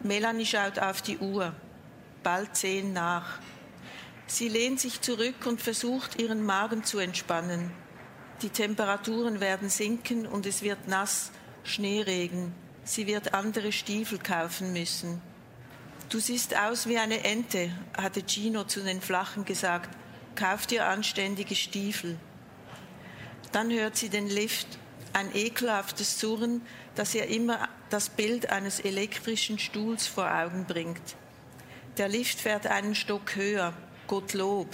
[0.01, 1.53] Melanie schaut auf die Uhr.
[2.23, 3.39] Bald zehn nach.
[4.25, 7.71] Sie lehnt sich zurück und versucht, ihren Magen zu entspannen.
[8.41, 11.31] Die Temperaturen werden sinken und es wird nass,
[11.63, 12.53] Schneeregen.
[12.83, 15.21] Sie wird andere Stiefel kaufen müssen.
[16.09, 19.89] Du siehst aus wie eine Ente, hatte Gino zu den Flachen gesagt.
[20.35, 22.17] Kauf dir anständige Stiefel.
[23.51, 24.67] Dann hört sie den Lift,
[25.13, 26.61] ein ekelhaftes Surren,
[26.93, 31.15] das ihr immer das Bild eines elektrischen Stuhls vor Augen bringt.
[31.97, 33.73] Der Lift fährt einen Stock höher.
[34.07, 34.67] Gottlob.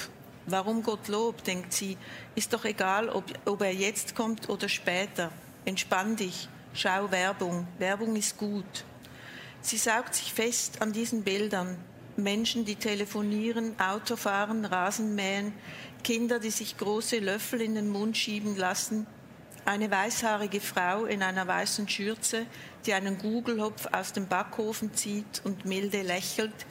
[0.51, 1.97] Warum Gottlob, denkt sie.
[2.35, 5.31] Ist doch egal, ob, ob er jetzt kommt oder später.
[5.63, 6.49] Entspann dich.
[6.73, 7.67] Schau Werbung.
[7.79, 8.83] Werbung ist gut.
[9.61, 11.77] Sie saugt sich fest an diesen Bildern.
[12.17, 15.53] Menschen, die telefonieren, Auto fahren, Rasen mähen,
[16.03, 19.07] Kinder, die sich große Löffel in den Mund schieben lassen,
[19.63, 22.45] eine weißhaarige Frau in einer weißen Schürze,
[22.85, 26.65] die einen Gugelhopf aus dem Backofen zieht und milde lächelt,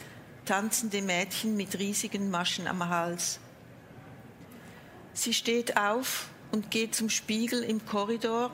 [0.45, 3.41] tanzende Mädchen mit riesigen Maschen am Hals.
[5.21, 8.51] Sie steht auf und geht zum Spiegel im Korridor,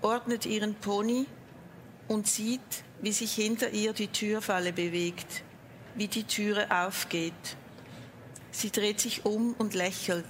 [0.00, 1.26] ordnet ihren Pony
[2.08, 2.62] und sieht,
[3.02, 5.42] wie sich hinter ihr die Türfalle bewegt,
[5.96, 7.34] wie die Türe aufgeht.
[8.50, 10.24] Sie dreht sich um und lächelt.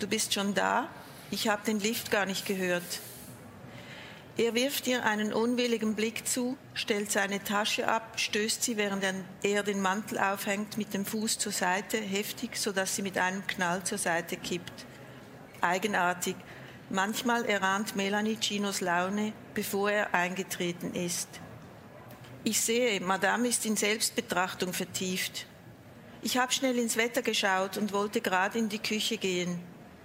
[0.00, 0.88] Du bist schon da?
[1.30, 2.82] Ich habe den Lift gar nicht gehört.
[4.36, 9.04] Er wirft ihr einen unwilligen Blick zu, stellt seine Tasche ab, stößt sie, während
[9.44, 13.84] er den Mantel aufhängt, mit dem Fuß zur Seite, heftig, sodass sie mit einem Knall
[13.84, 14.86] zur Seite kippt.
[15.60, 16.34] Eigenartig.
[16.90, 21.28] Manchmal erahnt Melanie Ginos Laune, bevor er eingetreten ist.
[22.42, 25.46] Ich sehe, Madame ist in Selbstbetrachtung vertieft.
[26.22, 29.60] Ich habe schnell ins Wetter geschaut und wollte gerade in die Küche gehen.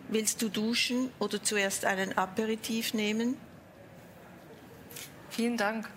[0.08, 3.36] Willst du duschen oder zuerst einen Aperitif nehmen?
[5.30, 5.88] Vielen Dank.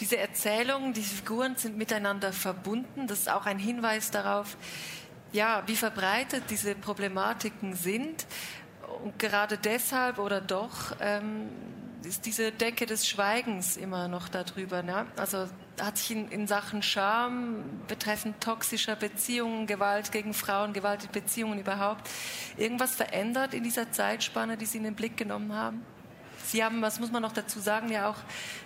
[0.00, 3.06] Diese Erzählungen, diese Figuren sind miteinander verbunden.
[3.06, 4.56] Das ist auch ein Hinweis darauf,
[5.32, 8.26] ja, wie verbreitet diese Problematiken sind.
[9.04, 11.48] Und gerade deshalb oder doch ähm,
[12.04, 14.82] ist diese Decke des Schweigens immer noch darüber.
[14.82, 15.06] Ne?
[15.16, 15.48] Also
[15.80, 21.58] hat sich in, in, Sachen Scham betreffend toxischer Beziehungen, Gewalt gegen Frauen, Gewalt in Beziehungen
[21.58, 22.08] überhaupt,
[22.56, 25.84] irgendwas verändert in dieser Zeitspanne, die Sie in den Blick genommen haben?
[26.52, 28.18] Sie haben, was muss man noch dazu sagen, ja auch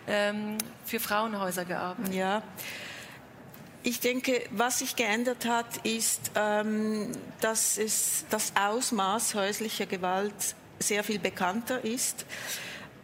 [0.09, 2.15] ähm, für Frauenhäuser gearbeitet.
[2.15, 2.43] Ja.
[3.85, 11.05] Ich denke, was sich geändert hat, ist, ähm, dass es das Ausmaß häuslicher Gewalt sehr
[11.05, 12.27] viel bekannter ist,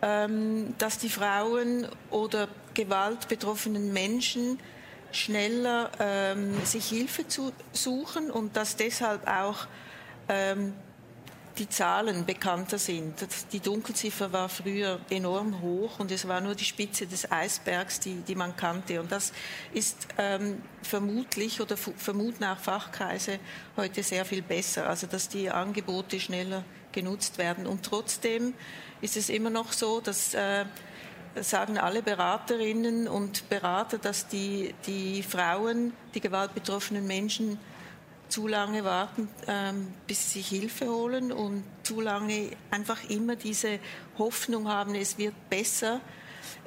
[0.02, 4.58] ähm, dass die Frauen oder gewaltbetroffenen Menschen
[5.12, 9.68] schneller ähm, sich Hilfe zu suchen und dass deshalb auch
[10.28, 10.74] ähm,
[11.58, 13.26] die Zahlen bekannter sind.
[13.52, 18.16] Die Dunkelziffer war früher enorm hoch und es war nur die Spitze des Eisbergs, die,
[18.16, 19.00] die man kannte.
[19.00, 19.32] Und das
[19.72, 23.38] ist ähm, vermutlich oder vermuten auch Fachkreise
[23.76, 27.66] heute sehr viel besser, also dass die Angebote schneller genutzt werden.
[27.66, 28.54] Und trotzdem
[29.00, 30.64] ist es immer noch so, dass äh,
[31.40, 37.58] sagen alle Beraterinnen und Berater, dass die, die Frauen, die gewaltbetroffenen Menschen
[38.32, 43.78] zu lange warten, ähm, bis sie sich Hilfe holen und zu lange einfach immer diese
[44.16, 46.00] Hoffnung haben, es wird besser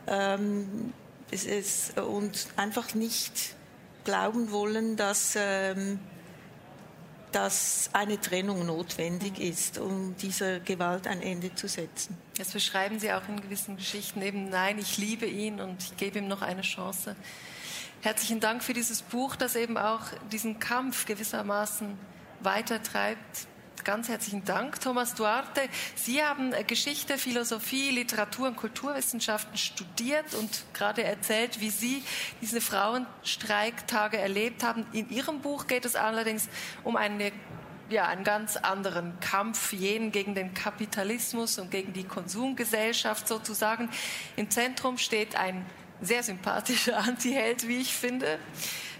[0.05, 0.93] ähm,
[1.31, 3.55] es, es, und einfach nicht
[4.03, 5.99] glauben wollen, dass ähm,
[7.31, 12.17] dass eine Trennung notwendig ist, um dieser Gewalt ein Ende zu setzen.
[12.37, 16.19] Das beschreiben Sie auch in gewissen Geschichten eben, nein, ich liebe ihn und ich gebe
[16.19, 17.17] ihm noch eine Chance.
[18.05, 21.97] Herzlichen Dank für dieses Buch, das eben auch diesen Kampf gewissermaßen
[22.39, 23.47] weitertreibt
[23.83, 25.61] Ganz herzlichen Dank, Thomas Duarte.
[25.95, 32.03] Sie haben äh, Geschichte, Philosophie, Literatur und Kulturwissenschaften studiert und gerade erzählt, wie Sie
[32.41, 34.85] diese Frauenstreiktage erlebt haben.
[34.91, 36.47] In Ihrem Buch geht es allerdings
[36.83, 37.31] um eine
[37.89, 43.89] ja, einen ganz anderen Kampf, jenen gegen den Kapitalismus und gegen die Konsumgesellschaft sozusagen.
[44.35, 45.65] Im Zentrum steht ein
[46.01, 48.39] sehr sympathischer Antiheld, wie ich finde,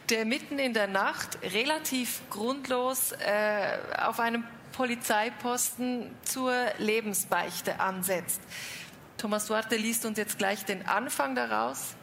[0.09, 8.41] der mitten in der Nacht relativ grundlos äh, auf einem Polizeiposten zur Lebensbeichte ansetzt.
[9.17, 11.95] Thomas Duarte liest uns jetzt gleich den Anfang daraus.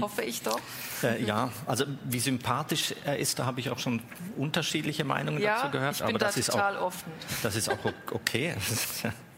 [0.00, 0.60] Hoffe ich doch.
[1.02, 4.00] Äh, ja, also wie sympathisch er ist, da habe ich auch schon
[4.36, 5.94] unterschiedliche Meinungen ja, dazu gehört.
[5.94, 7.12] Ich bin aber da das total ist auch, offen.
[7.42, 7.78] Das ist auch
[8.12, 8.54] okay.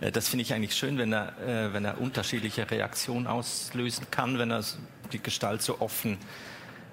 [0.00, 4.38] Äh, das finde ich eigentlich schön, wenn er, äh, wenn er unterschiedliche Reaktionen auslösen kann,
[4.38, 4.64] wenn er
[5.12, 6.18] die Gestalt so offen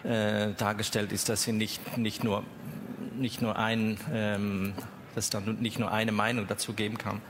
[0.04, 2.44] äh, dargestellt ist, dass sie nicht, nicht nur
[3.16, 4.74] nicht nur ein ähm,
[5.16, 7.22] dass dann nicht nur eine Meinung dazu geben kann.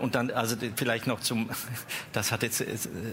[0.00, 1.50] Und dann, also vielleicht noch zum,
[2.12, 2.64] das hat jetzt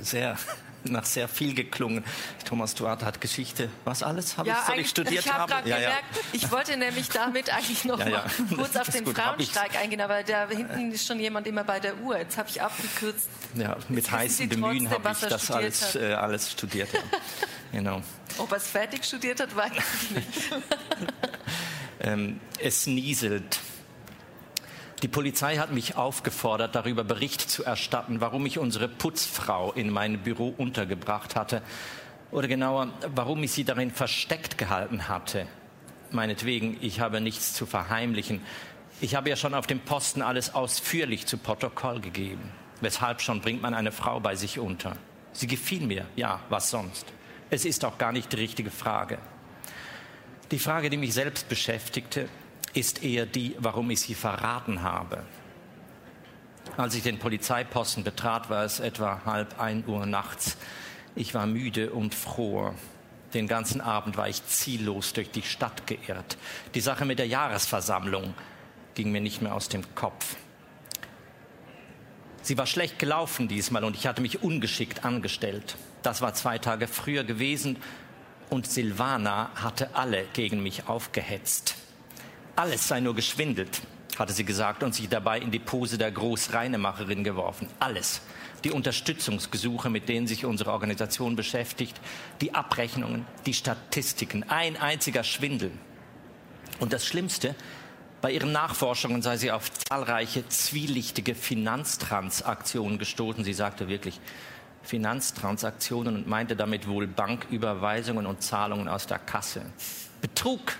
[0.03, 0.37] sehr,
[0.83, 2.03] nach sehr viel geklungen.
[2.45, 5.67] Thomas Duarte hat Geschichte, was alles habe ja, ich, soll ich studiert ich hab haben?
[5.67, 6.21] Ja, gemerkt, ja.
[6.33, 10.47] ich wollte nämlich damit eigentlich noch mal kurz auf den gut, Frauenstreik eingehen, aber da
[10.47, 12.17] hinten ist schon jemand immer bei der Uhr.
[12.17, 13.29] Jetzt habe ich abgekürzt.
[13.55, 16.89] Ja, mit heißen Bemühen habe ich das alles, äh, alles studiert.
[17.71, 18.01] genau.
[18.37, 20.51] Ob er es fertig studiert hat, weiß ich nicht.
[21.99, 23.59] ähm, es nieselt.
[25.01, 30.19] Die Polizei hat mich aufgefordert, darüber Bericht zu erstatten, warum ich unsere Putzfrau in mein
[30.19, 31.63] Büro untergebracht hatte.
[32.29, 35.47] Oder genauer, warum ich sie darin versteckt gehalten hatte.
[36.11, 38.41] Meinetwegen, ich habe nichts zu verheimlichen.
[39.01, 42.51] Ich habe ja schon auf dem Posten alles ausführlich zu Protokoll gegeben.
[42.79, 44.97] Weshalb schon bringt man eine Frau bei sich unter?
[45.33, 47.07] Sie gefiel mir, ja, was sonst?
[47.49, 49.17] Es ist auch gar nicht die richtige Frage.
[50.51, 52.29] Die Frage, die mich selbst beschäftigte,
[52.73, 55.23] ist eher die, warum ich sie verraten habe.
[56.77, 60.57] Als ich den Polizeiposten betrat, war es etwa halb ein Uhr nachts.
[61.15, 62.73] Ich war müde und froh.
[63.33, 66.37] Den ganzen Abend war ich ziellos durch die Stadt geirrt.
[66.73, 68.33] Die Sache mit der Jahresversammlung
[68.93, 70.35] ging mir nicht mehr aus dem Kopf.
[72.41, 75.75] Sie war schlecht gelaufen diesmal und ich hatte mich ungeschickt angestellt.
[76.03, 77.77] Das war zwei Tage früher gewesen
[78.49, 81.75] und Silvana hatte alle gegen mich aufgehetzt.
[82.61, 83.81] Alles sei nur geschwindelt,
[84.19, 87.67] hatte sie gesagt und sich dabei in die Pose der Großreinemacherin geworfen.
[87.79, 88.21] Alles.
[88.63, 91.99] Die Unterstützungsgesuche, mit denen sich unsere Organisation beschäftigt,
[92.39, 95.71] die Abrechnungen, die Statistiken, ein einziger Schwindel.
[96.79, 97.55] Und das Schlimmste,
[98.21, 103.43] bei ihren Nachforschungen sei sie auf zahlreiche zwielichtige Finanztransaktionen gestoßen.
[103.43, 104.21] Sie sagte wirklich,
[104.83, 109.63] Finanztransaktionen und meinte damit wohl Banküberweisungen und Zahlungen aus der Kasse.
[110.21, 110.77] Betrug,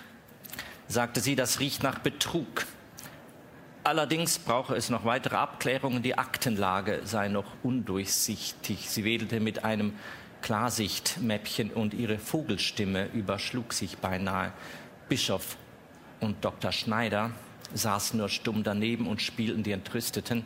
[0.88, 2.66] sagte sie, das riecht nach Betrug.
[3.84, 8.88] Allerdings brauche es noch weitere Abklärungen, die Aktenlage sei noch undurchsichtig.
[8.88, 9.94] Sie wedelte mit einem
[10.42, 14.52] Klarsichtmäppchen und ihre Vogelstimme überschlug sich beinahe.
[15.08, 15.56] Bischof
[16.20, 16.70] und Dr.
[16.70, 17.32] Schneider
[17.74, 20.44] saßen nur stumm daneben und spielten die Entrüsteten.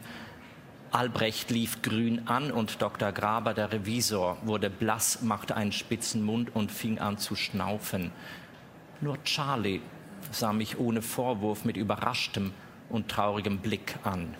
[0.92, 3.12] Albrecht lief grün an und Dr.
[3.12, 8.12] Graber, der Revisor, wurde blass, machte einen spitzen Mund und fing an zu schnaufen.
[9.00, 9.80] Nur Charlie
[10.32, 12.52] sah mich ohne Vorwurf mit überraschtem
[12.88, 14.34] und traurigem Blick an.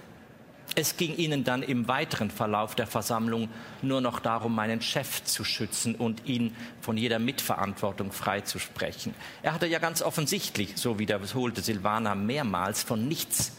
[0.75, 3.49] Es ging ihnen dann im weiteren Verlauf der Versammlung
[3.83, 9.15] nur noch darum, meinen Chef zu schützen und ihn von jeder Mitverantwortung freizusprechen.
[9.43, 13.53] Er hatte ja ganz offensichtlich, so wiederholte Silvana mehrmals, von nichts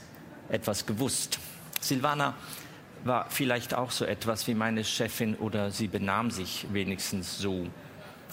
[0.50, 1.40] etwas gewusst.
[1.80, 2.36] Silvana
[3.04, 7.68] war vielleicht auch so etwas wie meine Chefin oder sie benahm sich wenigstens so.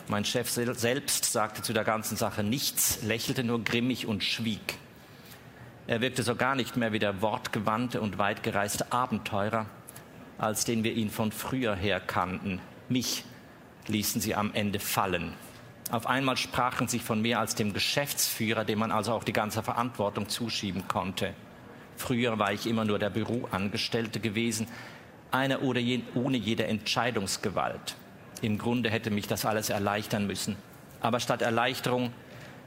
[0.08, 4.78] Mein Chef selbst sagte zu der ganzen Sache nichts, lächelte nur grimmig und schwieg.
[5.86, 9.66] Er wirkte so gar nicht mehr wie der wortgewandte und weitgereiste Abenteurer,
[10.38, 12.60] als den wir ihn von früher her kannten.
[12.88, 13.24] Mich
[13.86, 15.34] ließen sie am Ende fallen.
[15.90, 19.62] Auf einmal sprachen sie von mir als dem Geschäftsführer, dem man also auch die ganze
[19.62, 21.34] Verantwortung zuschieben konnte.
[21.96, 24.66] Früher war ich immer nur der Büroangestellte gewesen,
[25.30, 27.96] einer ohne jede Entscheidungsgewalt.
[28.42, 30.56] Im Grunde hätte mich das alles erleichtern müssen.
[31.00, 32.12] Aber statt Erleichterung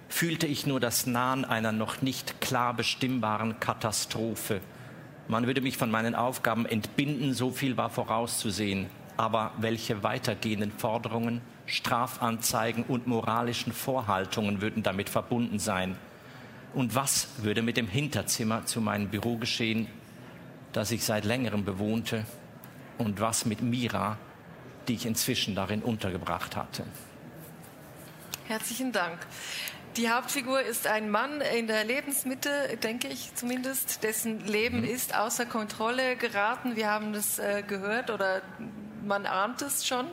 [0.10, 4.62] fühlte ich nur das Nahen einer noch nicht klar bestimmbaren Katastrophe.
[5.28, 8.88] Man würde mich von meinen Aufgaben entbinden, so viel war vorauszusehen.
[9.18, 15.98] Aber welche weitergehenden Forderungen, Strafanzeigen und moralischen Vorhaltungen würden damit verbunden sein?
[16.74, 19.88] Und was würde mit dem Hinterzimmer zu meinem Büro geschehen,
[20.72, 22.26] das ich seit längerem bewohnte?
[22.98, 24.18] Und was mit Mira,
[24.88, 26.84] die ich inzwischen darin untergebracht hatte?
[28.48, 29.20] Herzlichen Dank.
[29.98, 34.90] Die Hauptfigur ist ein Mann in der Lebensmitte, denke ich zumindest, dessen Leben mhm.
[34.90, 36.76] ist außer Kontrolle geraten.
[36.76, 38.44] Wir haben das äh, gehört oder
[39.04, 40.06] man ahnt es schon.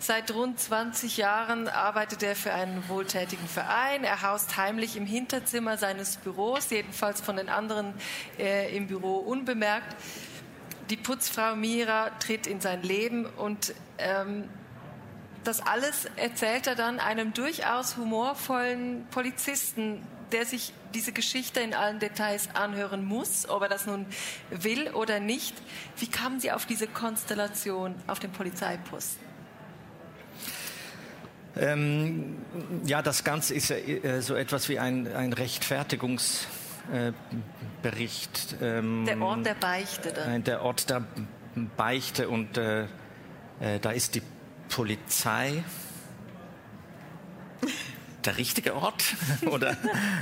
[0.00, 4.04] Seit rund 20 Jahren arbeitet er für einen wohltätigen Verein.
[4.04, 7.92] Er haust heimlich im Hinterzimmer seines Büros, jedenfalls von den anderen
[8.38, 9.96] äh, im Büro unbemerkt.
[10.90, 14.44] Die Putzfrau Mira tritt in sein Leben und ähm,
[15.44, 21.98] das alles erzählt er dann einem durchaus humorvollen Polizisten, der sich diese Geschichte in allen
[21.98, 24.06] Details anhören muss, ob er das nun
[24.50, 25.54] will oder nicht.
[25.96, 29.26] Wie kamen Sie auf diese Konstellation auf dem Polizeiposten?
[31.56, 32.36] Ähm,
[32.84, 35.32] ja, das Ganze ist äh, so etwas wie ein, ein
[36.92, 38.56] Rechtfertigungsbericht.
[38.60, 40.12] Ähm, der Ort der Beichte.
[40.12, 40.44] Dann.
[40.44, 41.04] Der Ort der
[41.76, 42.84] Beichte und äh,
[43.60, 44.22] äh, da ist die
[44.68, 45.64] Polizei
[48.24, 49.02] der richtige Ort
[49.46, 49.76] oder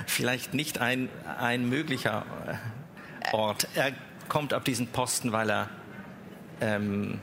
[0.07, 1.09] vielleicht nicht ein,
[1.39, 2.25] ein möglicher
[3.33, 3.69] äh, Ort.
[3.75, 3.93] Er
[4.29, 5.69] kommt auf diesen Posten, weil er
[6.61, 7.21] ähm,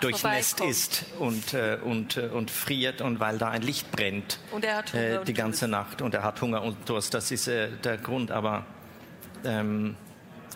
[0.00, 4.64] durchnässt ist und, äh, und, äh, und friert und weil da ein Licht brennt und
[4.64, 6.02] er hat Hunger äh, die ganze Nacht.
[6.02, 7.14] Und er hat Hunger und Durst.
[7.14, 8.66] Das ist äh, der Grund, aber
[9.44, 9.96] ähm,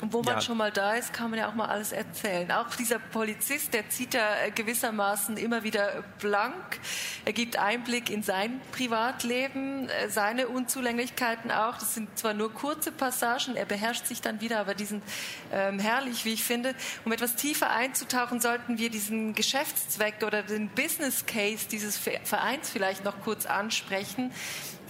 [0.01, 0.40] und wo man ja.
[0.40, 2.51] schon mal da ist, kann man ja auch mal alles erzählen.
[2.53, 6.55] Auch dieser Polizist, der zieht ja äh, gewissermaßen immer wieder blank.
[7.24, 11.78] Er gibt Einblick in sein Privatleben, äh, seine Unzulänglichkeiten auch.
[11.78, 15.03] Das sind zwar nur kurze Passagen, er beherrscht sich dann wieder, aber die sind
[15.53, 16.74] ähm, herrlich, wie ich finde.
[17.05, 23.05] Um etwas tiefer einzutauchen, sollten wir diesen Geschäftszweck oder den Business Case dieses Vereins vielleicht
[23.05, 24.32] noch kurz ansprechen.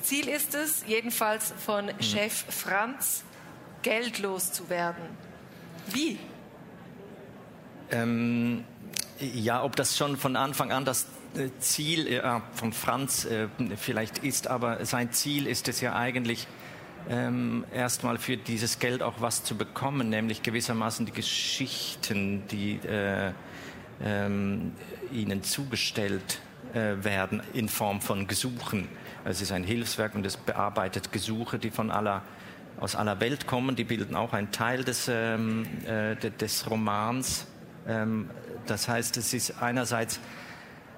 [0.02, 2.02] Ziel ist es, jedenfalls von mhm.
[2.02, 3.24] Chef Franz,
[3.84, 5.04] Geld loszuwerden.
[5.92, 6.18] Wie?
[7.92, 8.64] Ähm,
[9.20, 11.06] ja, ob das schon von Anfang an das
[11.36, 16.48] äh, Ziel äh, von Franz äh, vielleicht ist, aber sein Ziel ist es ja eigentlich,
[17.10, 23.32] ähm, erstmal für dieses Geld auch was zu bekommen, nämlich gewissermaßen die Geschichten, die äh,
[24.02, 24.72] ähm,
[25.12, 26.40] ihnen zugestellt
[26.72, 28.88] äh, werden in Form von Gesuchen.
[29.26, 32.22] Es ist ein Hilfswerk und es bearbeitet Gesuche, die von aller
[32.78, 37.46] aus aller Welt kommen, die bilden auch einen Teil des, ähm, äh, des Romans.
[37.86, 38.30] Ähm,
[38.66, 40.20] das heißt, es ist einerseits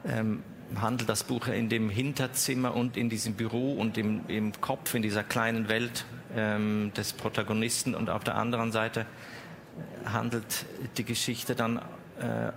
[0.06, 0.42] ähm,
[0.74, 5.02] handelt das Buch in dem Hinterzimmer und in diesem Büro und im, im Kopf, in
[5.02, 6.04] dieser kleinen Welt
[6.34, 9.06] ähm, des Protagonisten und auf der anderen Seite
[10.04, 10.66] handelt
[10.96, 11.78] die Geschichte dann
[12.18, 12.52] äh,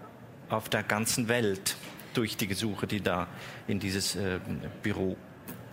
[0.50, 1.76] auf der ganzen Welt
[2.14, 3.28] durch die Gesuche, die da
[3.68, 4.40] in dieses äh,
[4.82, 5.16] Büro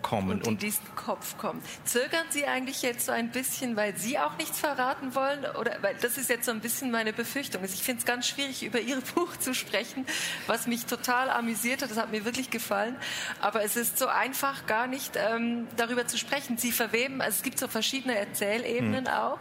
[0.06, 0.38] kommen.
[0.38, 1.60] Und in diesen Kopf kommen.
[1.84, 5.44] Zögern Sie eigentlich jetzt so ein bisschen, weil Sie auch nichts verraten wollen?
[5.58, 7.64] Oder weil das ist jetzt so ein bisschen meine Befürchtung.
[7.64, 10.06] Ich finde es ganz schwierig, über Ihr Buch zu sprechen,
[10.46, 11.90] was mich total amüsiert hat.
[11.90, 12.94] Das hat mir wirklich gefallen.
[13.40, 16.56] Aber es ist so einfach, gar nicht ähm, darüber zu sprechen.
[16.56, 19.12] Sie verweben, also es gibt so verschiedene Erzählebenen hm.
[19.12, 19.38] auch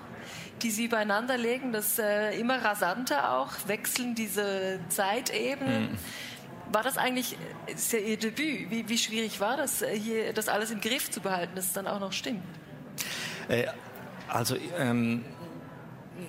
[0.61, 5.89] die sie übereinander legen, das äh, immer rasanter auch, wechseln diese Zeitebenen.
[5.89, 5.97] Hm.
[6.71, 7.37] War das eigentlich
[7.67, 8.69] ist ja Ihr Debüt?
[8.69, 11.73] Wie, wie, schwierig war das, äh, hier das alles im Griff zu behalten, dass es
[11.73, 12.43] dann auch noch stimmt?
[13.47, 13.65] Äh,
[14.27, 15.23] also ähm,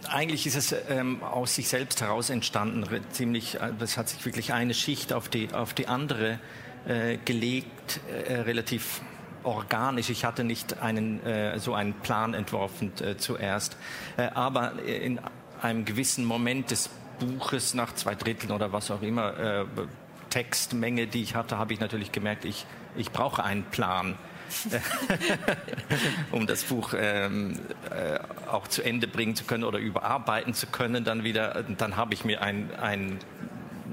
[0.09, 2.85] eigentlich ist es ähm, aus sich selbst heraus entstanden.
[3.11, 6.39] Ziemlich, das hat sich wirklich eine Schicht auf die, auf die andere
[6.87, 9.01] äh, gelegt, äh, relativ
[9.45, 10.11] organisch.
[10.11, 13.77] Ich hatte nicht einen, äh, so einen Plan entworfen äh, zuerst.
[14.17, 15.21] Äh, aber in
[15.63, 19.65] einem gewissen Moment des Buches, nach zwei Dritteln oder was auch immer, äh,
[20.37, 24.19] Textmenge, die ich hatte, habe ich natürlich gemerkt, ich, ich brauche einen Plan.
[26.31, 27.59] um das Buch ähm,
[27.91, 28.19] äh,
[28.49, 32.25] auch zu Ende bringen zu können oder überarbeiten zu können, dann wieder, dann habe ich
[32.25, 33.19] mir ein, ein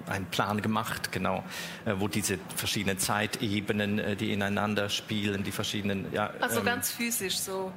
[0.06, 1.46] einen Plan gemacht, genau,
[1.86, 6.12] äh, wo diese verschiedenen Zeitebenen, äh, die ineinander spielen, die verschiedenen.
[6.12, 7.72] Ja, also ähm, ganz physisch so.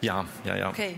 [0.00, 0.68] Ja, ja, ja.
[0.70, 0.96] Okay.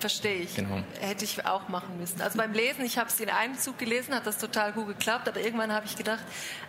[0.00, 0.54] Verstehe ich.
[0.54, 0.82] Genau.
[1.00, 2.20] Hätte ich auch machen müssen.
[2.20, 5.28] Also beim Lesen, ich habe es in einem Zug gelesen, hat das total gut geklappt,
[5.28, 6.22] aber irgendwann habe ich gedacht,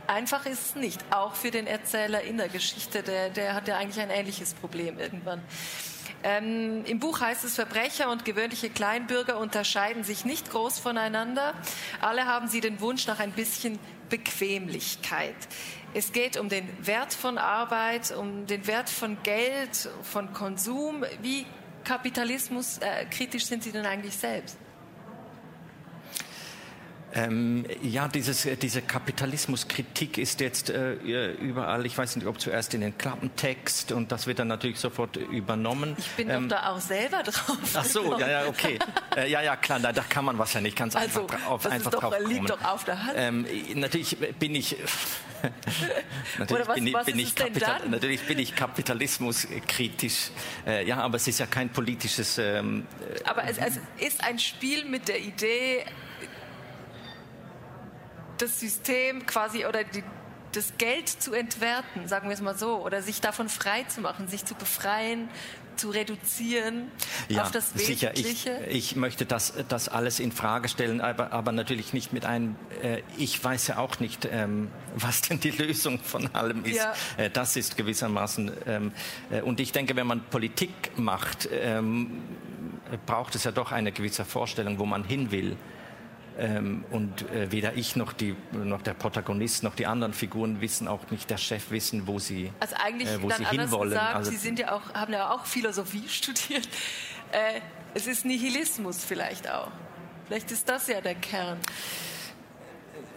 [0.07, 0.99] einfach ist es nicht.
[1.11, 4.99] Auch für den Erzähler in der Geschichte, der, der hat ja eigentlich ein ähnliches Problem
[4.99, 5.41] irgendwann.
[6.21, 11.53] Ähm, Im Buch heißt es, Verbrecher und gewöhnliche Kleinbürger unterscheiden sich nicht groß voneinander.
[12.01, 15.35] Alle haben sie den Wunsch nach ein bisschen Bequemlichkeit.
[15.93, 21.05] Es geht um den Wert von Arbeit, um den Wert von Geld, von Konsum.
[21.21, 21.45] Wie
[21.89, 24.57] Kapitalismus äh, kritisch sind Sie denn eigentlich selbst?
[27.15, 32.75] Ähm, ja, dieses, äh, diese Kapitalismuskritik ist jetzt äh, überall, ich weiß nicht, ob zuerst
[32.75, 35.95] in den Klappentext und das wird dann natürlich sofort übernommen.
[35.97, 37.57] Ich bin ähm, doch da auch selber drauf.
[37.73, 38.77] Ach so, ja, ja, okay.
[39.17, 41.89] äh, ja, ja, klar, da, da, kann man wahrscheinlich ganz also, einfach, auf, das einfach
[41.89, 42.29] doch, drauf kommen.
[42.29, 43.13] liegt doch auf der Hand.
[43.15, 44.77] Ähm, natürlich bin ich...
[46.37, 50.31] natürlich, was, bin, was bin ich Kapital, natürlich bin ich kapitalismuskritisch.
[50.65, 52.37] Äh, ja, aber es ist ja kein politisches...
[52.37, 52.87] Ähm,
[53.23, 55.85] aber es, es ist ein Spiel mit der Idee,
[58.37, 60.03] das System quasi oder die,
[60.53, 64.27] das Geld zu entwerten, sagen wir es mal so, oder sich davon frei zu machen,
[64.27, 65.29] sich zu befreien,
[65.79, 66.91] zu reduzieren
[67.29, 68.15] ja, auf das Wesentliche.
[68.15, 68.67] Sicher.
[68.67, 72.55] Ich, ich möchte das, das alles in Frage stellen, aber, aber natürlich nicht mit einem,
[72.83, 76.77] äh, ich weiß ja auch nicht, ähm, was denn die Lösung von allem ist.
[76.77, 76.93] Ja.
[77.17, 78.91] Äh, das ist gewissermaßen, ähm,
[79.31, 82.21] äh, und ich denke, wenn man Politik macht, ähm,
[83.05, 85.55] braucht es ja doch eine gewisse Vorstellung, wo man hin will.
[86.39, 90.87] Ähm, und äh, weder ich noch, die, noch der Protagonist noch die anderen Figuren wissen,
[90.87, 93.89] auch nicht der Chef wissen, wo sie, also eigentlich äh, wo sie hinwollen.
[93.89, 96.65] Gesagt, also, sie sind ja auch, haben ja auch Philosophie studiert.
[97.33, 97.59] Äh,
[97.93, 99.69] es ist Nihilismus vielleicht auch.
[100.27, 101.57] Vielleicht ist das ja der Kern.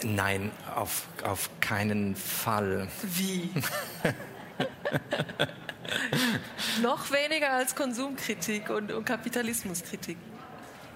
[0.03, 2.89] Nein, auf, auf keinen Fall.
[3.03, 3.51] Wie?
[6.83, 10.17] Noch weniger als Konsumkritik und, und Kapitalismuskritik.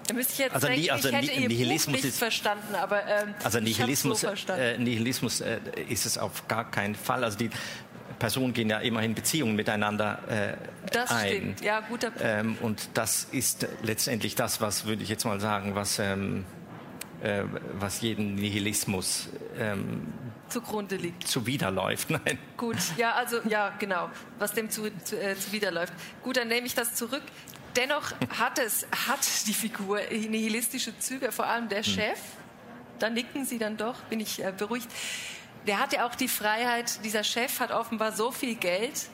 [0.07, 3.05] Da müsste ich jetzt also, denken, also, ich hätte Ihr Nihilismus nicht ist, verstanden, aber
[3.05, 7.23] ähm, also Nihilismus, so äh, Nihilismus äh, ist es auf gar keinen Fall.
[7.23, 7.49] Also die
[8.17, 10.53] Personen gehen ja immerhin Beziehungen miteinander äh,
[10.91, 11.27] das ein.
[11.27, 11.61] Stimmt.
[11.61, 12.23] Ja, guter Punkt.
[12.25, 16.45] Ähm, und das ist letztendlich das, was würde ich jetzt mal sagen, was ähm,
[17.21, 17.43] äh,
[17.79, 20.13] was jeden Nihilismus ähm,
[20.49, 21.27] zugrunde liegt.
[21.27, 22.37] Zuwiderläuft, nein.
[22.55, 25.93] Gut, ja, also ja, genau, was dem zu, zu, äh, zuwiderläuft.
[26.23, 27.23] Gut, dann nehme ich das zurück.
[27.77, 31.93] Dennoch hat es, hat die Figur nihilistische Züge, vor allem der hm.
[31.93, 32.19] Chef.
[32.97, 34.89] Da nicken Sie dann doch, bin ich äh, beruhigt.
[35.67, 39.07] Der hat ja auch die Freiheit, dieser Chef hat offenbar so viel Geld,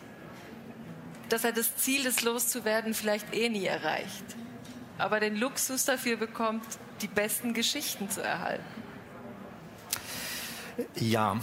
[1.27, 4.23] dass er das Ziel des Loszuwerden vielleicht eh nie erreicht.
[4.97, 6.65] Aber den Luxus dafür bekommt,
[7.01, 8.63] die besten Geschichten zu erhalten.
[10.95, 11.37] Ja,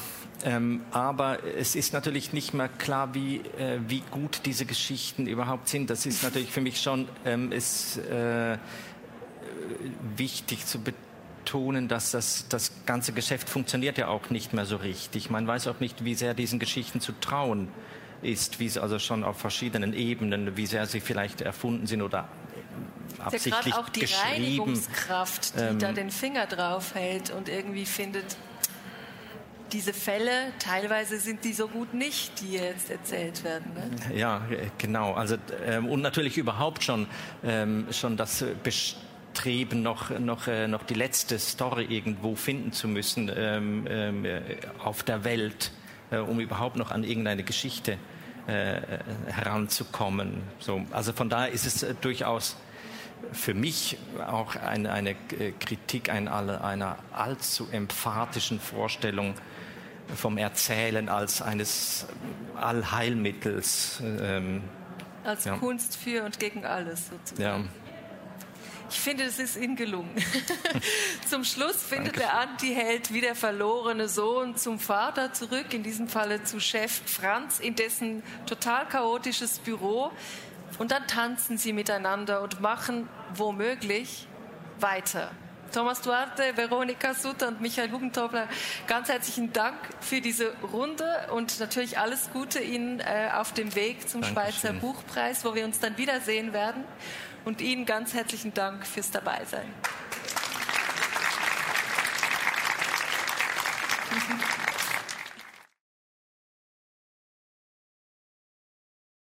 [0.45, 5.68] ähm, aber es ist natürlich nicht mehr klar, wie, äh, wie gut diese Geschichten überhaupt
[5.68, 5.91] sind.
[5.91, 8.57] Das ist natürlich für mich schon ähm, ist, äh,
[10.16, 15.30] wichtig zu betonen, dass das, das ganze Geschäft funktioniert ja auch nicht mehr so richtig.
[15.30, 17.68] Man weiß auch nicht, wie sehr diesen Geschichten zu trauen
[18.22, 22.28] ist, wie sie also schon auf verschiedenen Ebenen, wie sehr sie vielleicht erfunden sind oder
[23.18, 24.05] absichtlich ja auch die.
[24.05, 28.36] Reinigungskraft, die ähm, da den Finger drauf hält und irgendwie findet,
[29.72, 33.72] diese Fälle, teilweise sind die so gut nicht, die jetzt erzählt werden.
[33.74, 34.16] Ne?
[34.16, 34.42] Ja,
[34.78, 35.12] genau.
[35.12, 37.06] Also, ähm, und natürlich überhaupt schon,
[37.44, 43.30] ähm, schon das Bestreben, noch, noch, äh, noch die letzte Story irgendwo finden zu müssen
[43.34, 44.26] ähm, ähm
[44.82, 45.72] auf der Welt,
[46.10, 47.98] äh, um überhaupt noch an irgendeine Geschichte
[48.46, 48.80] äh,
[49.26, 50.42] heranzukommen.
[50.58, 52.56] So, also von daher ist es äh, durchaus
[53.32, 55.14] für mich auch eine, eine
[55.60, 59.34] Kritik einer, einer allzu emphatischen Vorstellung
[60.16, 62.06] vom Erzählen als eines
[62.56, 64.02] Allheilmittels.
[64.02, 64.62] Ähm,
[65.24, 65.56] als ja.
[65.56, 67.64] Kunst für und gegen alles sozusagen.
[67.64, 67.80] Ja.
[68.90, 70.11] Ich finde, es ist Ihnen gelungen.
[71.28, 72.20] zum Schluss findet Danke.
[72.20, 77.61] der Antiheld wie der verlorene Sohn zum Vater zurück, in diesem Falle zu Chef Franz,
[77.61, 80.11] in dessen total chaotisches Büro.
[80.78, 84.26] Und dann tanzen sie miteinander und machen womöglich
[84.80, 85.30] weiter.
[85.72, 88.48] Thomas Duarte, Veronika Sutter und Michael Hubentobler,
[88.86, 94.08] ganz herzlichen Dank für diese Runde und natürlich alles Gute Ihnen äh, auf dem Weg
[94.08, 94.52] zum Dankeschön.
[94.52, 96.84] Schweizer Buchpreis, wo wir uns dann wiedersehen werden.
[97.44, 99.66] Und Ihnen ganz herzlichen Dank fürs Dabeisein.
[104.10, 104.40] Mhm.